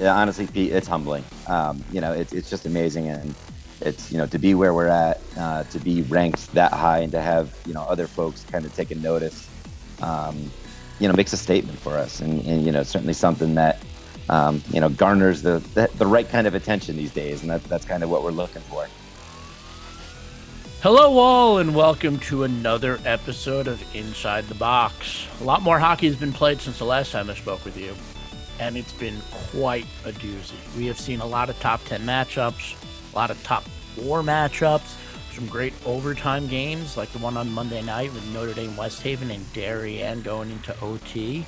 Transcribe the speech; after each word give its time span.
Honestly, 0.00 0.46
Pete, 0.46 0.72
it's 0.72 0.86
humbling. 0.86 1.24
Um, 1.46 1.82
you 1.92 2.00
know, 2.00 2.12
it's 2.12 2.32
it's 2.32 2.50
just 2.50 2.66
amazing, 2.66 3.08
and 3.08 3.34
it's 3.80 4.10
you 4.10 4.18
know 4.18 4.26
to 4.26 4.38
be 4.38 4.54
where 4.54 4.74
we're 4.74 4.88
at, 4.88 5.20
uh, 5.38 5.64
to 5.64 5.78
be 5.78 6.02
ranked 6.02 6.52
that 6.52 6.72
high, 6.72 7.00
and 7.00 7.12
to 7.12 7.20
have 7.20 7.54
you 7.66 7.74
know 7.74 7.82
other 7.82 8.06
folks 8.06 8.44
kind 8.44 8.64
of 8.64 8.74
taking 8.74 9.00
notice, 9.02 9.48
um, 10.02 10.50
you 10.98 11.08
know, 11.08 11.14
makes 11.14 11.32
a 11.32 11.36
statement 11.36 11.78
for 11.78 11.96
us, 11.96 12.20
and, 12.20 12.44
and 12.46 12.64
you 12.64 12.72
know 12.72 12.82
certainly 12.82 13.14
something 13.14 13.54
that 13.54 13.82
um, 14.28 14.62
you 14.70 14.80
know 14.80 14.88
garners 14.88 15.42
the, 15.42 15.58
the 15.74 15.88
the 15.96 16.06
right 16.06 16.28
kind 16.28 16.46
of 16.46 16.54
attention 16.54 16.96
these 16.96 17.12
days, 17.12 17.42
and 17.42 17.50
that, 17.50 17.62
that's 17.64 17.84
kind 17.84 18.02
of 18.02 18.10
what 18.10 18.22
we're 18.22 18.30
looking 18.30 18.62
for. 18.62 18.86
Hello, 20.82 21.18
all, 21.18 21.58
and 21.58 21.74
welcome 21.74 22.18
to 22.20 22.44
another 22.44 23.00
episode 23.04 23.66
of 23.66 23.82
Inside 23.94 24.44
the 24.44 24.54
Box. 24.54 25.26
A 25.40 25.44
lot 25.44 25.62
more 25.62 25.78
hockey 25.78 26.06
has 26.06 26.16
been 26.16 26.32
played 26.32 26.60
since 26.60 26.78
the 26.78 26.84
last 26.84 27.10
time 27.10 27.28
I 27.28 27.34
spoke 27.34 27.64
with 27.64 27.76
you, 27.76 27.94
and 28.58 28.76
it's 28.76 28.92
been 28.92 29.20
quite 29.30 29.86
a 30.04 30.12
doozy. 30.12 30.76
We 30.76 30.86
have 30.86 30.98
seen 30.98 31.20
a 31.20 31.26
lot 31.26 31.50
of 31.50 31.58
top 31.60 31.84
10 31.84 32.02
matchups, 32.02 33.12
a 33.12 33.16
lot 33.16 33.30
of 33.30 33.42
top 33.42 33.62
four 33.94 34.22
matchups, 34.22 34.94
some 35.34 35.46
great 35.46 35.74
overtime 35.84 36.46
games 36.46 36.96
like 36.96 37.10
the 37.12 37.18
one 37.18 37.36
on 37.36 37.50
Monday 37.52 37.82
night 37.82 38.12
with 38.12 38.26
Notre 38.32 38.54
Dame 38.54 38.76
West 38.76 39.02
Haven 39.02 39.30
and 39.30 39.52
Darien 39.52 40.22
going 40.22 40.50
into 40.50 40.78
OT. 40.80 41.44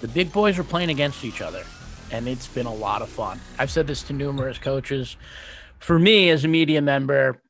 The 0.00 0.08
big 0.08 0.32
boys 0.32 0.58
are 0.58 0.64
playing 0.64 0.90
against 0.90 1.24
each 1.24 1.40
other, 1.40 1.64
and 2.10 2.28
it's 2.28 2.48
been 2.48 2.66
a 2.66 2.74
lot 2.74 3.02
of 3.02 3.08
fun. 3.08 3.40
I've 3.58 3.70
said 3.70 3.86
this 3.86 4.02
to 4.04 4.12
numerous 4.12 4.58
coaches. 4.58 5.16
For 5.78 5.98
me, 5.98 6.30
as 6.30 6.44
a 6.44 6.48
media 6.48 6.82
member, 6.82 7.40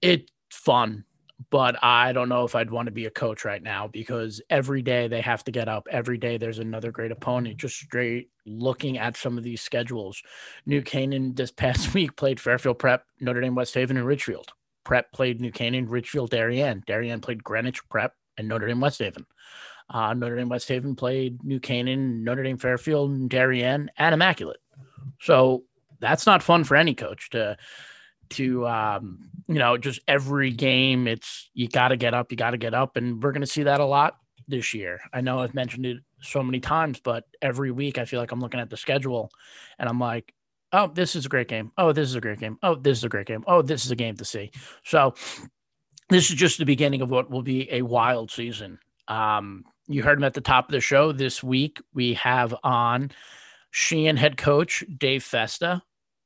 it's 0.00 0.30
fun, 0.50 1.04
but 1.50 1.82
I 1.82 2.12
don't 2.12 2.28
know 2.28 2.44
if 2.44 2.54
I'd 2.54 2.70
want 2.70 2.86
to 2.86 2.92
be 2.92 3.06
a 3.06 3.10
coach 3.10 3.44
right 3.44 3.62
now 3.62 3.88
because 3.88 4.40
every 4.50 4.82
day 4.82 5.08
they 5.08 5.20
have 5.20 5.44
to 5.44 5.52
get 5.52 5.68
up. 5.68 5.86
Every 5.90 6.18
day 6.18 6.36
there's 6.36 6.58
another 6.58 6.90
great 6.90 7.12
opponent. 7.12 7.56
Just 7.56 7.76
straight 7.76 8.30
looking 8.46 8.98
at 8.98 9.16
some 9.16 9.38
of 9.38 9.44
these 9.44 9.60
schedules. 9.60 10.22
New 10.66 10.82
Canaan 10.82 11.34
this 11.34 11.50
past 11.52 11.94
week 11.94 12.16
played 12.16 12.40
Fairfield 12.40 12.78
Prep, 12.78 13.04
Notre 13.20 13.40
Dame 13.40 13.54
West 13.54 13.74
Haven, 13.74 13.96
and 13.96 14.06
Ridgefield. 14.06 14.52
Prep 14.84 15.12
played 15.12 15.40
New 15.40 15.52
Canaan, 15.52 15.88
Ridgefield, 15.88 16.30
Darien. 16.30 16.82
Darien 16.86 17.20
played 17.20 17.42
Greenwich 17.42 17.86
Prep 17.88 18.14
and 18.36 18.48
Notre 18.48 18.66
Dame 18.66 18.80
West 18.80 18.98
Haven. 18.98 19.26
Uh, 19.90 20.14
Notre 20.14 20.36
Dame 20.36 20.48
West 20.48 20.68
Haven 20.68 20.96
played 20.96 21.42
New 21.44 21.60
Canaan, 21.60 22.24
Notre 22.24 22.42
Dame 22.42 22.58
Fairfield, 22.58 23.28
Darien, 23.28 23.90
and 23.98 24.14
Immaculate. 24.14 24.60
So 25.20 25.64
that's 26.00 26.26
not 26.26 26.42
fun 26.42 26.64
for 26.64 26.76
any 26.76 26.94
coach 26.94 27.30
to 27.30 27.56
to 28.30 28.66
um, 28.66 29.30
you 29.48 29.58
know 29.58 29.76
just 29.76 30.00
every 30.08 30.50
game 30.50 31.06
it's 31.06 31.50
you 31.54 31.68
got 31.68 31.88
to 31.88 31.96
get 31.96 32.14
up 32.14 32.30
you 32.30 32.36
got 32.36 32.50
to 32.50 32.58
get 32.58 32.74
up 32.74 32.96
and 32.96 33.22
we're 33.22 33.32
going 33.32 33.40
to 33.40 33.46
see 33.46 33.64
that 33.64 33.80
a 33.80 33.84
lot 33.84 34.16
this 34.48 34.74
year. 34.74 35.00
I 35.12 35.20
know 35.20 35.38
i've 35.40 35.54
mentioned 35.54 35.86
it 35.86 35.98
so 36.20 36.42
many 36.42 36.60
times 36.60 37.00
but 37.00 37.24
every 37.42 37.70
week 37.70 37.98
i 37.98 38.04
feel 38.04 38.20
like 38.20 38.32
i'm 38.32 38.40
looking 38.40 38.60
at 38.60 38.70
the 38.70 38.78
schedule 38.78 39.30
and 39.78 39.88
i'm 39.88 39.98
like 39.98 40.32
oh 40.74 40.88
this 40.88 41.16
is 41.16 41.24
a 41.24 41.28
great 41.28 41.48
game. 41.48 41.72
Oh 41.78 41.92
this 41.92 42.08
is 42.08 42.16
a 42.16 42.20
great 42.20 42.40
game. 42.40 42.58
Oh 42.62 42.74
this 42.74 42.98
is 42.98 43.04
a 43.04 43.08
great 43.08 43.26
game. 43.26 43.44
Oh 43.46 43.62
this 43.62 43.86
is 43.86 43.90
a 43.90 43.96
game 43.96 44.16
to 44.16 44.24
see. 44.24 44.50
So 44.84 45.14
this 46.10 46.28
is 46.28 46.36
just 46.36 46.58
the 46.58 46.66
beginning 46.66 47.00
of 47.00 47.10
what 47.10 47.30
will 47.30 47.42
be 47.42 47.72
a 47.72 47.82
wild 47.82 48.30
season. 48.30 48.78
Um, 49.08 49.64
you 49.86 50.02
heard 50.02 50.18
him 50.18 50.24
at 50.24 50.34
the 50.34 50.40
top 50.40 50.68
of 50.68 50.72
the 50.72 50.80
show 50.80 51.12
this 51.12 51.42
week. 51.42 51.80
We 51.94 52.14
have 52.14 52.54
on 52.62 53.12
sheehan 53.70 54.16
head 54.16 54.36
coach 54.36 54.84
dave 54.98 55.22
festa 55.22 55.82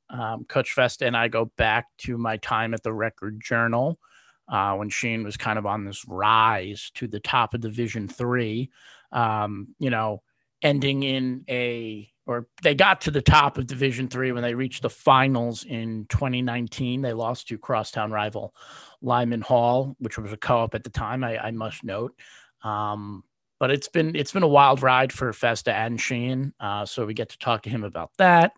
um, 0.09 0.45
Coach 0.45 0.73
Festa 0.73 1.05
and 1.05 1.15
I 1.15 1.27
go 1.27 1.45
back 1.57 1.87
to 1.99 2.17
my 2.17 2.37
time 2.37 2.73
at 2.73 2.83
the 2.83 2.93
Record 2.93 3.41
Journal 3.43 3.99
uh, 4.47 4.75
when 4.75 4.89
Sheehan 4.89 5.23
was 5.23 5.37
kind 5.37 5.59
of 5.59 5.65
on 5.65 5.85
this 5.85 6.05
rise 6.07 6.91
to 6.95 7.07
the 7.07 7.19
top 7.19 7.53
of 7.53 7.61
Division 7.61 8.07
Three. 8.07 8.69
Um, 9.11 9.75
you 9.79 9.89
know, 9.89 10.21
ending 10.61 11.03
in 11.03 11.43
a 11.49 12.09
or 12.25 12.47
they 12.61 12.75
got 12.75 13.01
to 13.01 13.11
the 13.11 13.21
top 13.21 13.57
of 13.57 13.67
Division 13.67 14.07
Three 14.07 14.31
when 14.31 14.43
they 14.43 14.53
reached 14.53 14.81
the 14.81 14.89
finals 14.89 15.63
in 15.63 16.05
2019. 16.09 17.01
They 17.01 17.13
lost 17.13 17.47
to 17.47 17.57
crosstown 17.57 18.11
rival 18.11 18.53
Lyman 19.01 19.41
Hall, 19.41 19.95
which 19.99 20.17
was 20.17 20.31
a 20.31 20.37
co-op 20.37 20.75
at 20.75 20.83
the 20.83 20.89
time. 20.89 21.23
I, 21.23 21.37
I 21.37 21.51
must 21.51 21.83
note. 21.83 22.13
Um, 22.63 23.23
but 23.59 23.71
it's 23.71 23.87
been 23.87 24.15
it's 24.15 24.31
been 24.31 24.43
a 24.43 24.47
wild 24.47 24.81
ride 24.81 25.11
for 25.11 25.31
Festa 25.33 25.73
and 25.73 25.99
Sheehan. 25.99 26.53
Uh, 26.59 26.85
so 26.85 27.05
we 27.05 27.13
get 27.13 27.29
to 27.29 27.37
talk 27.37 27.63
to 27.63 27.69
him 27.69 27.83
about 27.83 28.11
that. 28.17 28.53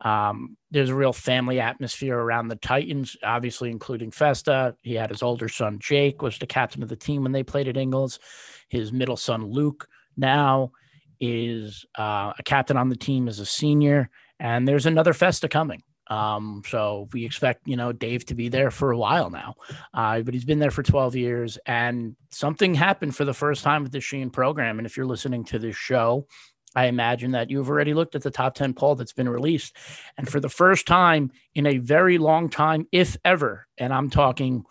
Um, 0.00 0.56
there's 0.70 0.90
a 0.90 0.94
real 0.94 1.12
family 1.12 1.60
atmosphere 1.60 2.16
around 2.16 2.48
the 2.48 2.56
Titans, 2.56 3.16
obviously 3.22 3.70
including 3.70 4.10
Festa. 4.10 4.76
He 4.82 4.94
had 4.94 5.10
his 5.10 5.22
older 5.22 5.48
son 5.48 5.78
Jake 5.80 6.22
was 6.22 6.38
the 6.38 6.46
captain 6.46 6.82
of 6.82 6.88
the 6.88 6.96
team 6.96 7.22
when 7.22 7.32
they 7.32 7.42
played 7.42 7.68
at 7.68 7.76
Ingalls. 7.76 8.20
His 8.68 8.92
middle 8.92 9.16
son 9.16 9.46
Luke 9.46 9.88
now 10.16 10.72
is 11.20 11.84
uh, 11.98 12.32
a 12.38 12.42
captain 12.44 12.76
on 12.76 12.88
the 12.88 12.96
team 12.96 13.26
as 13.26 13.40
a 13.40 13.46
senior, 13.46 14.08
and 14.38 14.68
there's 14.68 14.86
another 14.86 15.12
Festa 15.12 15.48
coming. 15.48 15.82
Um, 16.08 16.62
so 16.66 17.08
we 17.12 17.24
expect, 17.24 17.66
you 17.66 17.76
know, 17.76 17.92
Dave 17.92 18.24
to 18.26 18.34
be 18.34 18.48
there 18.48 18.70
for 18.70 18.92
a 18.92 18.98
while 18.98 19.30
now. 19.30 19.54
Uh, 19.92 20.20
but 20.20 20.32
he's 20.34 20.44
been 20.44 20.58
there 20.58 20.70
for 20.70 20.82
12 20.82 21.16
years 21.16 21.58
and 21.66 22.16
something 22.30 22.74
happened 22.74 23.14
for 23.14 23.24
the 23.24 23.34
first 23.34 23.62
time 23.62 23.82
with 23.82 23.92
the 23.92 24.00
Sheehan 24.00 24.30
program. 24.30 24.78
And 24.78 24.86
if 24.86 24.96
you're 24.96 25.06
listening 25.06 25.44
to 25.44 25.58
this 25.58 25.76
show, 25.76 26.26
I 26.74 26.86
imagine 26.86 27.32
that 27.32 27.50
you've 27.50 27.68
already 27.68 27.94
looked 27.94 28.14
at 28.14 28.22
the 28.22 28.30
top 28.30 28.54
10 28.54 28.74
poll 28.74 28.94
that's 28.94 29.12
been 29.12 29.28
released. 29.28 29.76
And 30.16 30.28
for 30.28 30.40
the 30.40 30.48
first 30.48 30.86
time 30.86 31.32
in 31.54 31.66
a 31.66 31.78
very 31.78 32.18
long 32.18 32.48
time, 32.48 32.86
if 32.92 33.16
ever, 33.24 33.66
and 33.78 33.92
I'm 33.92 34.10
talking 34.10 34.64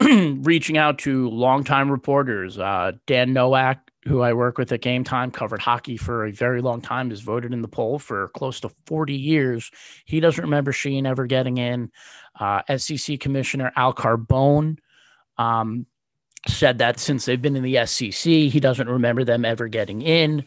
reaching 0.00 0.76
out 0.76 0.98
to 1.00 1.30
longtime 1.30 1.90
reporters, 1.90 2.58
uh, 2.58 2.92
Dan 3.06 3.32
Nowak, 3.32 3.90
who 4.06 4.20
I 4.20 4.34
work 4.34 4.58
with 4.58 4.70
at 4.72 4.82
Game 4.82 5.02
Time, 5.02 5.30
covered 5.30 5.62
hockey 5.62 5.96
for 5.96 6.26
a 6.26 6.32
very 6.32 6.60
long 6.60 6.82
time, 6.82 7.08
has 7.08 7.20
voted 7.20 7.54
in 7.54 7.62
the 7.62 7.68
poll 7.68 7.98
for 7.98 8.28
close 8.28 8.60
to 8.60 8.70
40 8.86 9.14
years. 9.14 9.70
He 10.04 10.20
doesn't 10.20 10.44
remember 10.44 10.72
Sheehan 10.72 11.06
ever 11.06 11.26
getting 11.26 11.56
in. 11.56 11.90
Uh, 12.38 12.60
SEC 12.76 13.18
Commissioner 13.18 13.72
Al 13.76 13.94
Carbone 13.94 14.76
um, 15.38 15.86
said 16.48 16.78
that 16.78 17.00
since 17.00 17.24
they've 17.24 17.40
been 17.40 17.56
in 17.56 17.62
the 17.62 17.86
SEC, 17.86 18.30
he 18.30 18.60
doesn't 18.60 18.88
remember 18.88 19.24
them 19.24 19.46
ever 19.46 19.68
getting 19.68 20.02
in. 20.02 20.44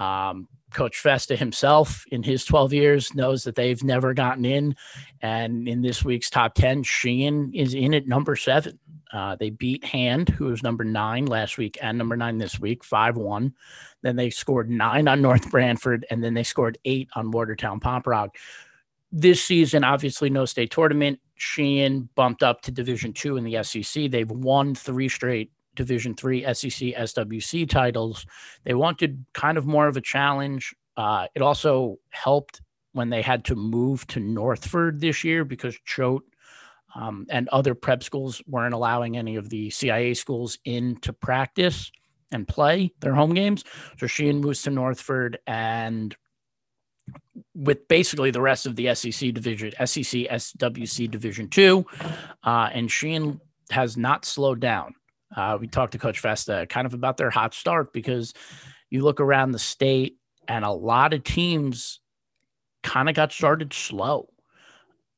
Um, 0.00 0.48
Coach 0.72 0.98
Festa 0.98 1.36
himself, 1.36 2.04
in 2.10 2.22
his 2.22 2.44
12 2.44 2.72
years, 2.72 3.14
knows 3.14 3.44
that 3.44 3.54
they've 3.54 3.82
never 3.82 4.14
gotten 4.14 4.44
in. 4.44 4.74
And 5.20 5.68
in 5.68 5.82
this 5.82 6.04
week's 6.04 6.30
top 6.30 6.54
10, 6.54 6.84
Sheehan 6.84 7.52
is 7.54 7.74
in 7.74 7.94
at 7.94 8.06
number 8.06 8.36
seven. 8.36 8.78
Uh, 9.12 9.36
they 9.36 9.50
beat 9.50 9.84
Hand, 9.84 10.28
who 10.28 10.46
was 10.46 10.62
number 10.62 10.84
nine 10.84 11.26
last 11.26 11.58
week 11.58 11.78
and 11.82 11.98
number 11.98 12.16
nine 12.16 12.38
this 12.38 12.60
week, 12.60 12.84
5 12.84 13.16
1. 13.16 13.54
Then 14.02 14.16
they 14.16 14.30
scored 14.30 14.70
nine 14.70 15.08
on 15.08 15.20
North 15.20 15.50
Branford, 15.50 16.06
and 16.10 16.22
then 16.22 16.34
they 16.34 16.44
scored 16.44 16.78
eight 16.84 17.08
on 17.14 17.32
Watertown 17.32 17.80
Pomperaug. 17.80 18.30
This 19.12 19.42
season, 19.42 19.82
obviously, 19.82 20.30
no 20.30 20.44
state 20.44 20.70
tournament. 20.70 21.18
Sheehan 21.34 22.08
bumped 22.14 22.44
up 22.44 22.62
to 22.62 22.70
Division 22.70 23.12
two 23.12 23.36
in 23.36 23.44
the 23.44 23.62
SEC. 23.64 24.10
They've 24.10 24.30
won 24.30 24.74
three 24.74 25.08
straight 25.08 25.50
Division 25.74 26.14
three 26.14 26.42
SEC 26.42 26.94
SWC 26.94 27.68
titles. 27.68 28.26
They 28.64 28.74
wanted 28.74 29.24
kind 29.32 29.58
of 29.58 29.66
more 29.66 29.88
of 29.88 29.96
a 29.96 30.00
challenge. 30.00 30.74
Uh, 30.96 31.26
it 31.34 31.42
also 31.42 31.96
helped 32.10 32.60
when 32.92 33.10
they 33.10 33.22
had 33.22 33.44
to 33.46 33.54
move 33.54 34.06
to 34.08 34.20
Northford 34.20 35.00
this 35.00 35.22
year 35.22 35.44
because 35.44 35.78
Choate 35.84 36.24
um, 36.94 37.26
and 37.30 37.48
other 37.48 37.74
prep 37.74 38.02
schools 38.02 38.42
weren't 38.46 38.74
allowing 38.74 39.16
any 39.16 39.36
of 39.36 39.48
the 39.48 39.68
CIAC 39.68 40.16
schools 40.16 40.58
in 40.64 40.96
to 40.96 41.12
practice 41.12 41.90
and 42.32 42.46
play 42.46 42.92
their 43.00 43.14
home 43.14 43.34
games. 43.34 43.64
So 43.98 44.06
Sheehan 44.06 44.40
moves 44.40 44.62
to 44.62 44.70
Northford 44.70 45.38
and 45.46 46.14
with 47.54 47.86
basically 47.88 48.30
the 48.30 48.40
rest 48.40 48.66
of 48.66 48.76
the 48.76 48.94
SEC 48.94 49.32
division, 49.34 49.72
SEC 49.84 50.28
SWC 50.28 51.10
Division 51.10 51.48
Two, 51.48 51.86
uh, 52.44 52.70
and 52.72 52.90
Sheehan 52.90 53.40
has 53.70 53.96
not 53.96 54.24
slowed 54.24 54.60
down. 54.60 54.94
Uh, 55.34 55.58
we 55.60 55.66
talked 55.66 55.92
to 55.92 55.98
Coach 55.98 56.18
Festa 56.18 56.66
kind 56.68 56.86
of 56.86 56.94
about 56.94 57.16
their 57.16 57.30
hot 57.30 57.54
start 57.54 57.92
because 57.92 58.34
you 58.90 59.02
look 59.02 59.20
around 59.20 59.52
the 59.52 59.58
state 59.58 60.16
and 60.48 60.64
a 60.64 60.70
lot 60.70 61.12
of 61.12 61.22
teams 61.22 62.00
kind 62.82 63.08
of 63.08 63.14
got 63.14 63.32
started 63.32 63.72
slow. 63.72 64.28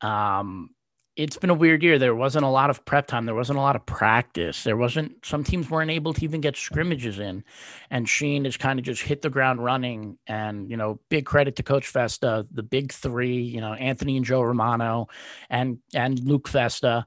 Um, 0.00 0.70
it's 1.14 1.37
been 1.37 1.50
a 1.50 1.55
weird 1.55 1.82
year. 1.82 1.99
There 1.99 2.14
wasn't 2.14 2.47
a 2.47 2.49
lot 2.49 2.70
of 2.70 2.85
prep 2.87 3.06
time. 3.06 3.26
There 3.26 3.35
wasn't 3.35 3.59
a 3.59 3.62
lot 3.62 3.76
of 3.76 3.85
practice. 3.85 4.64
There 4.64 4.79
wasn't 4.79 5.25
some 5.25 5.44
teams 5.44 5.69
weren't 5.69 5.91
able 5.91 6.14
to 6.14 6.25
even 6.25 6.41
get 6.41 6.56
scrimmages 6.56 7.19
in. 7.19 7.44
And 7.91 8.09
Sheehan 8.09 8.47
has 8.47 8.56
kind 8.56 8.79
of 8.79 8.85
just 8.85 9.03
hit 9.03 9.20
the 9.20 9.29
ground 9.29 9.62
running. 9.62 10.19
And, 10.26 10.70
you 10.70 10.76
know, 10.76 11.00
big 11.11 11.26
credit 11.26 11.56
to 11.56 11.62
Coach 11.62 11.87
Festa, 11.87 12.47
the 12.50 12.62
big 12.62 12.93
three, 12.93 13.43
you 13.43 13.61
know, 13.61 13.75
Anthony 13.75 14.17
and 14.17 14.25
Joe 14.25 14.41
Romano 14.41 15.09
and 15.50 15.79
and 15.93 16.19
Luke 16.20 16.49
Festa. 16.49 17.05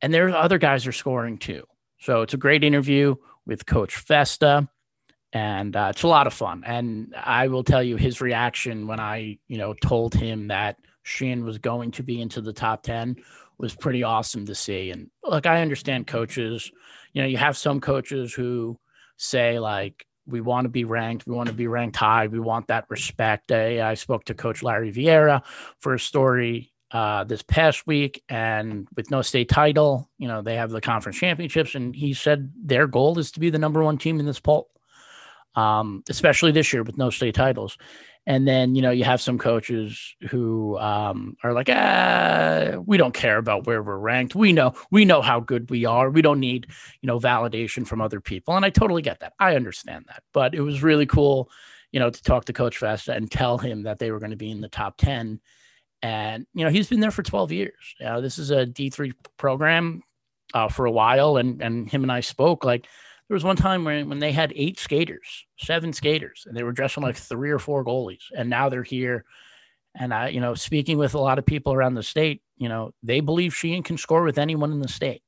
And 0.00 0.14
there's 0.14 0.34
other 0.34 0.58
guys 0.58 0.86
are 0.86 0.92
scoring 0.92 1.36
too. 1.36 1.64
So 1.98 2.22
it's 2.22 2.34
a 2.34 2.38
great 2.38 2.64
interview 2.64 3.16
with 3.46 3.66
Coach 3.66 3.96
Festa. 3.96 4.68
And 5.32 5.76
uh, 5.76 5.88
it's 5.90 6.02
a 6.02 6.08
lot 6.08 6.26
of 6.26 6.32
fun. 6.32 6.62
And 6.64 7.14
I 7.16 7.48
will 7.48 7.64
tell 7.64 7.82
you 7.82 7.96
his 7.96 8.20
reaction 8.20 8.86
when 8.86 9.00
I, 9.00 9.38
you 9.48 9.58
know, 9.58 9.74
told 9.74 10.14
him 10.14 10.48
that 10.48 10.78
Sheehan 11.02 11.44
was 11.44 11.58
going 11.58 11.90
to 11.92 12.02
be 12.02 12.20
into 12.20 12.40
the 12.40 12.52
top 12.52 12.82
10 12.82 13.16
was 13.58 13.74
pretty 13.74 14.02
awesome 14.02 14.46
to 14.46 14.54
see. 14.54 14.90
And 14.90 15.10
look, 15.24 15.46
I 15.46 15.62
understand 15.62 16.06
coaches, 16.06 16.70
you 17.12 17.22
know, 17.22 17.28
you 17.28 17.36
have 17.36 17.56
some 17.56 17.80
coaches 17.80 18.32
who 18.32 18.78
say, 19.16 19.58
like, 19.58 20.06
we 20.26 20.40
want 20.40 20.64
to 20.64 20.68
be 20.68 20.84
ranked, 20.84 21.26
we 21.26 21.34
want 21.34 21.48
to 21.48 21.54
be 21.54 21.68
ranked 21.68 21.96
high, 21.96 22.26
we 22.26 22.40
want 22.40 22.66
that 22.68 22.86
respect. 22.88 23.52
I, 23.52 23.90
I 23.90 23.94
spoke 23.94 24.24
to 24.24 24.34
Coach 24.34 24.62
Larry 24.62 24.92
Vieira 24.92 25.42
for 25.78 25.94
a 25.94 26.00
story 26.00 26.72
uh, 26.90 27.24
this 27.24 27.42
past 27.42 27.86
week, 27.86 28.22
and 28.28 28.86
with 28.96 29.10
no 29.10 29.22
state 29.22 29.48
title, 29.48 30.08
you 30.18 30.28
know, 30.28 30.42
they 30.42 30.56
have 30.56 30.70
the 30.70 30.80
conference 30.80 31.18
championships, 31.18 31.74
and 31.74 31.94
he 31.94 32.14
said 32.14 32.52
their 32.62 32.86
goal 32.86 33.18
is 33.18 33.30
to 33.32 33.40
be 33.40 33.50
the 33.50 33.58
number 33.58 33.82
one 33.82 33.98
team 33.98 34.20
in 34.20 34.26
this 34.26 34.40
poll, 34.40 34.70
um, 35.54 36.02
especially 36.08 36.52
this 36.52 36.72
year 36.72 36.82
with 36.82 36.96
no 36.96 37.10
state 37.10 37.34
titles. 37.34 37.76
And 38.28 38.46
then, 38.46 38.74
you 38.74 38.82
know, 38.82 38.90
you 38.90 39.04
have 39.04 39.20
some 39.20 39.38
coaches 39.38 40.16
who 40.30 40.76
um, 40.78 41.36
are 41.44 41.52
like, 41.52 41.68
ah, 41.70 42.72
we 42.84 42.96
don't 42.96 43.14
care 43.14 43.38
about 43.38 43.66
where 43.66 43.82
we're 43.82 43.98
ranked. 43.98 44.34
We 44.34 44.52
know, 44.52 44.74
we 44.90 45.04
know 45.04 45.22
how 45.22 45.38
good 45.38 45.70
we 45.70 45.84
are. 45.84 46.10
We 46.10 46.22
don't 46.22 46.40
need, 46.40 46.66
you 47.02 47.06
know, 47.06 47.20
validation 47.20 47.86
from 47.86 48.00
other 48.00 48.20
people. 48.20 48.56
And 48.56 48.64
I 48.64 48.70
totally 48.70 49.02
get 49.02 49.20
that. 49.20 49.34
I 49.38 49.54
understand 49.54 50.06
that. 50.08 50.24
But 50.32 50.56
it 50.56 50.60
was 50.60 50.82
really 50.82 51.06
cool, 51.06 51.48
you 51.92 52.00
know, 52.00 52.10
to 52.10 52.22
talk 52.24 52.46
to 52.46 52.52
Coach 52.52 52.78
Festa 52.78 53.12
and 53.12 53.30
tell 53.30 53.58
him 53.58 53.84
that 53.84 54.00
they 54.00 54.10
were 54.10 54.18
going 54.18 54.30
to 54.30 54.36
be 54.36 54.50
in 54.50 54.60
the 54.60 54.68
top 54.68 54.96
10. 54.98 55.40
And, 56.02 56.46
you 56.54 56.64
know, 56.64 56.70
he's 56.70 56.88
been 56.88 57.00
there 57.00 57.10
for 57.10 57.22
12 57.22 57.52
years. 57.52 57.94
You 57.98 58.06
know, 58.06 58.20
this 58.20 58.38
is 58.38 58.50
a 58.50 58.66
D3 58.66 59.12
program 59.38 60.02
uh, 60.54 60.68
for 60.68 60.86
a 60.86 60.90
while. 60.90 61.36
And, 61.36 61.60
and 61.62 61.90
him 61.90 62.02
and 62.02 62.12
I 62.12 62.20
spoke 62.20 62.64
like, 62.64 62.86
there 63.28 63.34
was 63.34 63.44
one 63.44 63.56
time 63.56 63.84
when, 63.84 64.08
when 64.08 64.20
they 64.20 64.30
had 64.30 64.52
eight 64.54 64.78
skaters, 64.78 65.46
seven 65.58 65.92
skaters, 65.92 66.44
and 66.46 66.56
they 66.56 66.62
were 66.62 66.72
dressing 66.72 67.02
like 67.02 67.16
three 67.16 67.50
or 67.50 67.58
four 67.58 67.84
goalies. 67.84 68.22
And 68.36 68.48
now 68.48 68.68
they're 68.68 68.84
here. 68.84 69.24
And 69.98 70.14
I, 70.14 70.28
you 70.28 70.40
know, 70.40 70.54
speaking 70.54 70.96
with 70.96 71.14
a 71.14 71.18
lot 71.18 71.38
of 71.38 71.46
people 71.46 71.72
around 71.72 71.94
the 71.94 72.02
state, 72.02 72.42
you 72.56 72.68
know, 72.68 72.92
they 73.02 73.20
believe 73.20 73.54
Sheehan 73.54 73.82
can 73.82 73.98
score 73.98 74.22
with 74.22 74.38
anyone 74.38 74.70
in 74.70 74.80
the 74.80 74.88
state. 74.88 75.22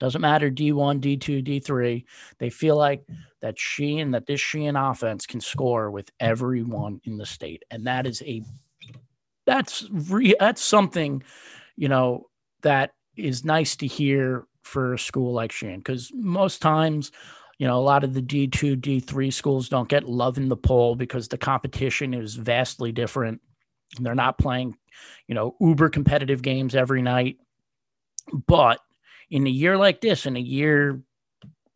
Doesn't 0.00 0.20
matter 0.20 0.50
D1, 0.50 1.00
D2, 1.00 1.46
D3. 1.46 2.04
They 2.38 2.50
feel 2.50 2.76
like 2.76 3.04
that 3.40 3.58
Sheehan, 3.58 4.12
that 4.12 4.26
this 4.26 4.40
Sheehan 4.40 4.74
offense 4.74 5.26
can 5.26 5.40
score 5.40 5.90
with 5.90 6.10
everyone 6.18 7.00
in 7.04 7.18
the 7.18 7.26
state. 7.26 7.64
And 7.70 7.86
that 7.86 8.06
is 8.06 8.22
a 8.22 8.42
that's 9.46 9.88
re, 9.90 10.34
that's 10.38 10.62
something, 10.62 11.22
you 11.76 11.88
know, 11.88 12.26
that 12.62 12.92
is 13.16 13.44
nice 13.44 13.76
to 13.76 13.86
hear 13.86 14.46
for 14.62 14.94
a 14.94 14.98
school 14.98 15.32
like 15.32 15.52
Sheehan 15.52 15.80
because 15.80 16.10
most 16.14 16.62
times 16.62 17.10
you 17.62 17.68
know, 17.68 17.78
a 17.78 17.80
lot 17.80 18.02
of 18.02 18.12
the 18.12 18.20
D2, 18.20 18.80
D3 18.80 19.32
schools 19.32 19.68
don't 19.68 19.88
get 19.88 20.08
love 20.08 20.36
in 20.36 20.48
the 20.48 20.56
poll 20.56 20.96
because 20.96 21.28
the 21.28 21.38
competition 21.38 22.12
is 22.12 22.34
vastly 22.34 22.90
different. 22.90 23.40
They're 24.00 24.16
not 24.16 24.36
playing, 24.36 24.76
you 25.28 25.36
know, 25.36 25.54
uber 25.60 25.88
competitive 25.88 26.42
games 26.42 26.74
every 26.74 27.02
night. 27.02 27.36
But 28.48 28.80
in 29.30 29.46
a 29.46 29.50
year 29.50 29.76
like 29.76 30.00
this, 30.00 30.26
in 30.26 30.36
a 30.36 30.40
year 30.40 31.02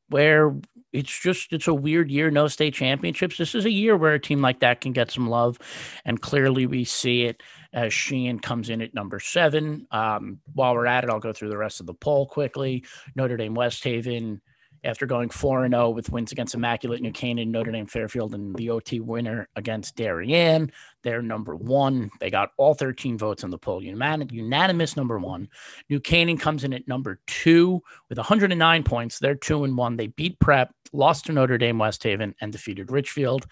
where 0.09 0.57
it's 0.97 1.21
just 1.21 1.53
it's 1.53 1.69
a 1.69 1.75
weird 1.75 2.11
year, 2.11 2.31
no 2.31 2.49
state 2.49 2.75
championships. 2.75 3.37
This 3.37 3.55
is 3.55 3.67
a 3.67 3.71
year 3.71 3.97
where 3.97 4.15
a 4.15 4.21
team 4.21 4.41
like 4.41 4.61
that 4.61 4.81
can 4.81 4.93
get 4.93 5.11
some 5.11 5.29
love, 5.29 5.59
and 6.05 6.21
clearly 6.21 6.67
we 6.67 6.85
see 6.85 7.25
it 7.25 7.43
as 7.73 7.93
Sheehan 7.93 8.41
comes 8.41 8.71
in 8.71 8.81
at 8.81 8.95
number 8.95 9.21
seven. 9.21 9.87
Um, 9.91 10.41
while 10.55 10.75
we're 10.75 10.87
at 10.87 11.05
it, 11.05 11.11
I'll 11.11 11.21
go 11.21 11.35
through 11.35 11.51
the 11.51 11.59
rest 11.59 11.81
of 11.81 11.87
the 11.87 11.95
poll 11.95 12.27
quickly. 12.27 12.85
Notre 13.15 13.37
Dame, 13.37 13.55
West 13.55 13.85
Haven, 13.85 14.41
after 14.87 15.05
going 15.05 15.29
4 15.29 15.65
and 15.65 15.75
0 15.75 15.91
with 15.91 16.11
wins 16.11 16.33
against 16.33 16.55
Immaculate 16.55 17.03
New 17.03 17.13
Canaan, 17.13 17.51
Notre 17.51 17.73
Dame 17.73 17.87
Fairfield, 17.87 18.35
and 18.35 18.55
the 18.55 18.71
OT 18.71 19.01
winner 19.01 19.49
against 19.57 19.97
Darien. 19.97 20.71
They're 21.03 21.23
number 21.23 21.57
one. 21.57 22.11
They 22.21 22.31
got 22.31 22.51
all 22.57 22.73
13 22.73 23.19
votes 23.19 23.43
in 23.43 23.51
the 23.51 23.59
poll, 23.59 23.83
unanimous 23.83 24.97
number 24.97 25.19
one. 25.19 25.49
New 25.91 26.01
Canaan 26.01 26.39
comes 26.39 26.65
in 26.65 26.73
at 26.73 26.87
number 26.87 27.21
two 27.27 27.83
with 28.09 28.19
109 28.19 28.83
points. 28.85 29.19
They're 29.19 29.35
two 29.35 29.65
and 29.65 29.77
one. 29.77 29.97
They 29.97 30.07
beat 30.07 30.39
Prep, 30.39 30.71
lost 30.93 31.27
to 31.27 31.33
Notre 31.33 31.59
Dame 31.59 31.79
West 31.79 32.03
Haven, 32.05 32.35
and 32.41 32.53
defeated 32.53 32.93
Ridgefield. 32.93 33.47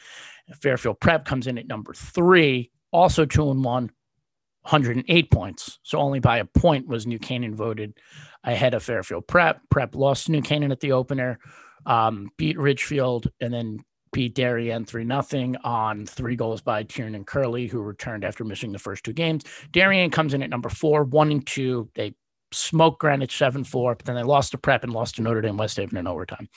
Fairfield 0.62 1.00
Prep 1.00 1.24
comes 1.24 1.48
in 1.48 1.58
at 1.58 1.66
number 1.66 1.92
three, 1.94 2.70
also 2.92 3.26
two 3.26 3.50
and 3.50 3.64
one, 3.64 3.90
108 4.64 5.30
points. 5.30 5.78
So 5.82 5.98
only 5.98 6.20
by 6.20 6.38
a 6.38 6.44
point 6.44 6.88
was 6.88 7.06
New 7.06 7.18
Canaan 7.18 7.54
voted 7.54 7.98
ahead 8.44 8.74
of 8.74 8.82
Fairfield 8.82 9.26
Prep. 9.26 9.60
Prep 9.70 9.94
lost 9.94 10.26
to 10.26 10.32
New 10.32 10.42
Canaan 10.42 10.72
at 10.72 10.80
the 10.80 10.92
opener, 10.92 11.38
um, 11.86 12.30
beat 12.36 12.58
Ridgefield, 12.58 13.28
and 13.40 13.52
then 13.52 13.80
beat 14.12 14.34
Darien 14.34 14.84
3 14.84 15.06
0 15.06 15.54
on 15.64 16.06
three 16.06 16.36
goals 16.36 16.62
by 16.62 16.82
Tiernan 16.82 17.24
Curley, 17.24 17.66
who 17.66 17.80
returned 17.80 18.24
after 18.24 18.44
missing 18.44 18.72
the 18.72 18.78
first 18.78 19.04
two 19.04 19.12
games. 19.12 19.44
Darien 19.72 20.10
comes 20.10 20.32
in 20.32 20.42
at 20.42 20.50
number 20.50 20.70
four, 20.70 21.04
one 21.04 21.30
and 21.30 21.46
two. 21.46 21.90
They 21.94 22.14
smoked 22.52 23.00
Greenwich 23.00 23.36
7 23.36 23.64
4, 23.64 23.96
but 23.96 24.06
then 24.06 24.16
they 24.16 24.22
lost 24.22 24.52
to 24.52 24.58
Prep 24.58 24.84
and 24.84 24.92
lost 24.92 25.16
to 25.16 25.22
Notre 25.22 25.42
Dame 25.42 25.58
West 25.58 25.76
Haven 25.76 25.98
in 25.98 26.06
overtime. 26.06 26.48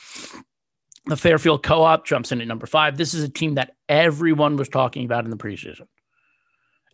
The 1.07 1.18
Fairfield 1.18 1.63
Co 1.63 1.83
op 1.83 2.06
jumps 2.06 2.31
in 2.31 2.42
at 2.42 2.48
number 2.48 2.68
five. 2.68 2.98
This 2.98 3.13
is 3.13 3.24
a 3.24 3.30
team 3.30 3.56
that 3.56 3.75
everyone 3.89 4.57
was 4.57 4.69
talking 4.69 5.06
about 5.06 5.24
in 5.24 5.31
the 5.31 5.38
preseason. 5.38 5.88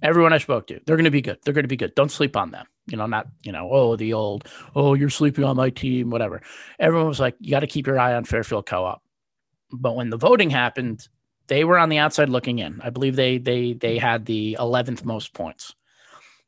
Everyone 0.02 0.34
I 0.34 0.38
spoke 0.38 0.68
to, 0.68 0.80
they're 0.86 0.98
going 0.98 1.06
to 1.06 1.12
be 1.12 1.22
good. 1.22 1.38
They're 1.44 1.54
going 1.54 1.64
to 1.64 1.70
be 1.70 1.78
good. 1.78 1.96
Don't 1.96 2.12
sleep 2.12 2.36
on 2.36 2.52
them. 2.52 2.66
You 2.88 2.98
know, 2.98 3.06
not, 3.06 3.28
you 3.44 3.52
know, 3.52 3.70
oh, 3.72 3.96
the 3.96 4.14
old, 4.14 4.48
oh, 4.76 4.94
you're 4.94 5.10
sleeping 5.10 5.46
on 5.46 5.56
my 5.56 5.70
team, 5.70 6.10
whatever. 6.10 6.42
Everyone 6.80 7.08
was 7.08 7.20
like, 7.20 7.36
you 7.40 7.52
got 7.52 7.62
to 7.62 7.68
keep 7.68 7.88
your 7.88 8.00
eye 8.00 8.14
on 8.14 8.26
Fairfield 8.26 8.66
Co 8.66 8.84
op. 8.84 9.02
But 9.72 9.96
when 9.96 10.10
the 10.10 10.18
voting 10.18 10.50
happened, 10.50 11.08
they 11.48 11.64
were 11.64 11.78
on 11.78 11.90
the 11.90 11.98
outside 11.98 12.30
looking 12.30 12.60
in. 12.60 12.82
I 12.84 12.90
believe 12.90 13.16
they 13.16 13.38
they 13.38 13.74
they 13.74 13.98
had 13.98 14.26
the 14.26 14.58
11th 14.60 15.04
most 15.04 15.34
points. 15.34 15.74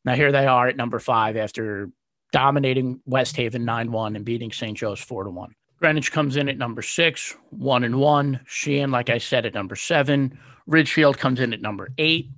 Now 0.03 0.15
here 0.15 0.31
they 0.31 0.45
are 0.45 0.67
at 0.67 0.77
number 0.77 0.99
five 0.99 1.35
after 1.35 1.89
dominating 2.31 3.01
West 3.05 3.35
Haven 3.35 3.65
9 3.65 3.91
1 3.91 4.15
and 4.15 4.25
beating 4.25 4.51
St. 4.51 4.77
Joe's 4.77 4.99
4 4.99 5.23
to 5.25 5.29
1. 5.29 5.55
Greenwich 5.79 6.11
comes 6.11 6.37
in 6.37 6.47
at 6.49 6.57
number 6.57 6.81
six, 6.81 7.35
one 7.49 7.83
and 7.83 7.97
one. 7.97 8.39
Sheehan, 8.45 8.91
like 8.91 9.09
I 9.09 9.17
said, 9.17 9.45
at 9.45 9.53
number 9.53 9.75
seven. 9.75 10.39
Ridgefield 10.67 11.17
comes 11.17 11.39
in 11.39 11.53
at 11.53 11.61
number 11.61 11.89
eight, 11.97 12.29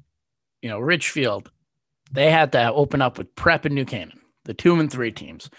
you 0.62 0.70
know, 0.70 0.80
Ridgefield, 0.80 1.52
they 2.12 2.32
had 2.32 2.52
to 2.54 2.72
open 2.74 3.02
up 3.02 3.18
with 3.18 3.34
Prep 3.36 3.66
and 3.66 3.76
New 3.76 3.86
Canaan, 3.86 4.20
the 4.46 4.54
two 4.54 4.80
and 4.80 4.92
three 4.92 5.12
teams, 5.12 5.50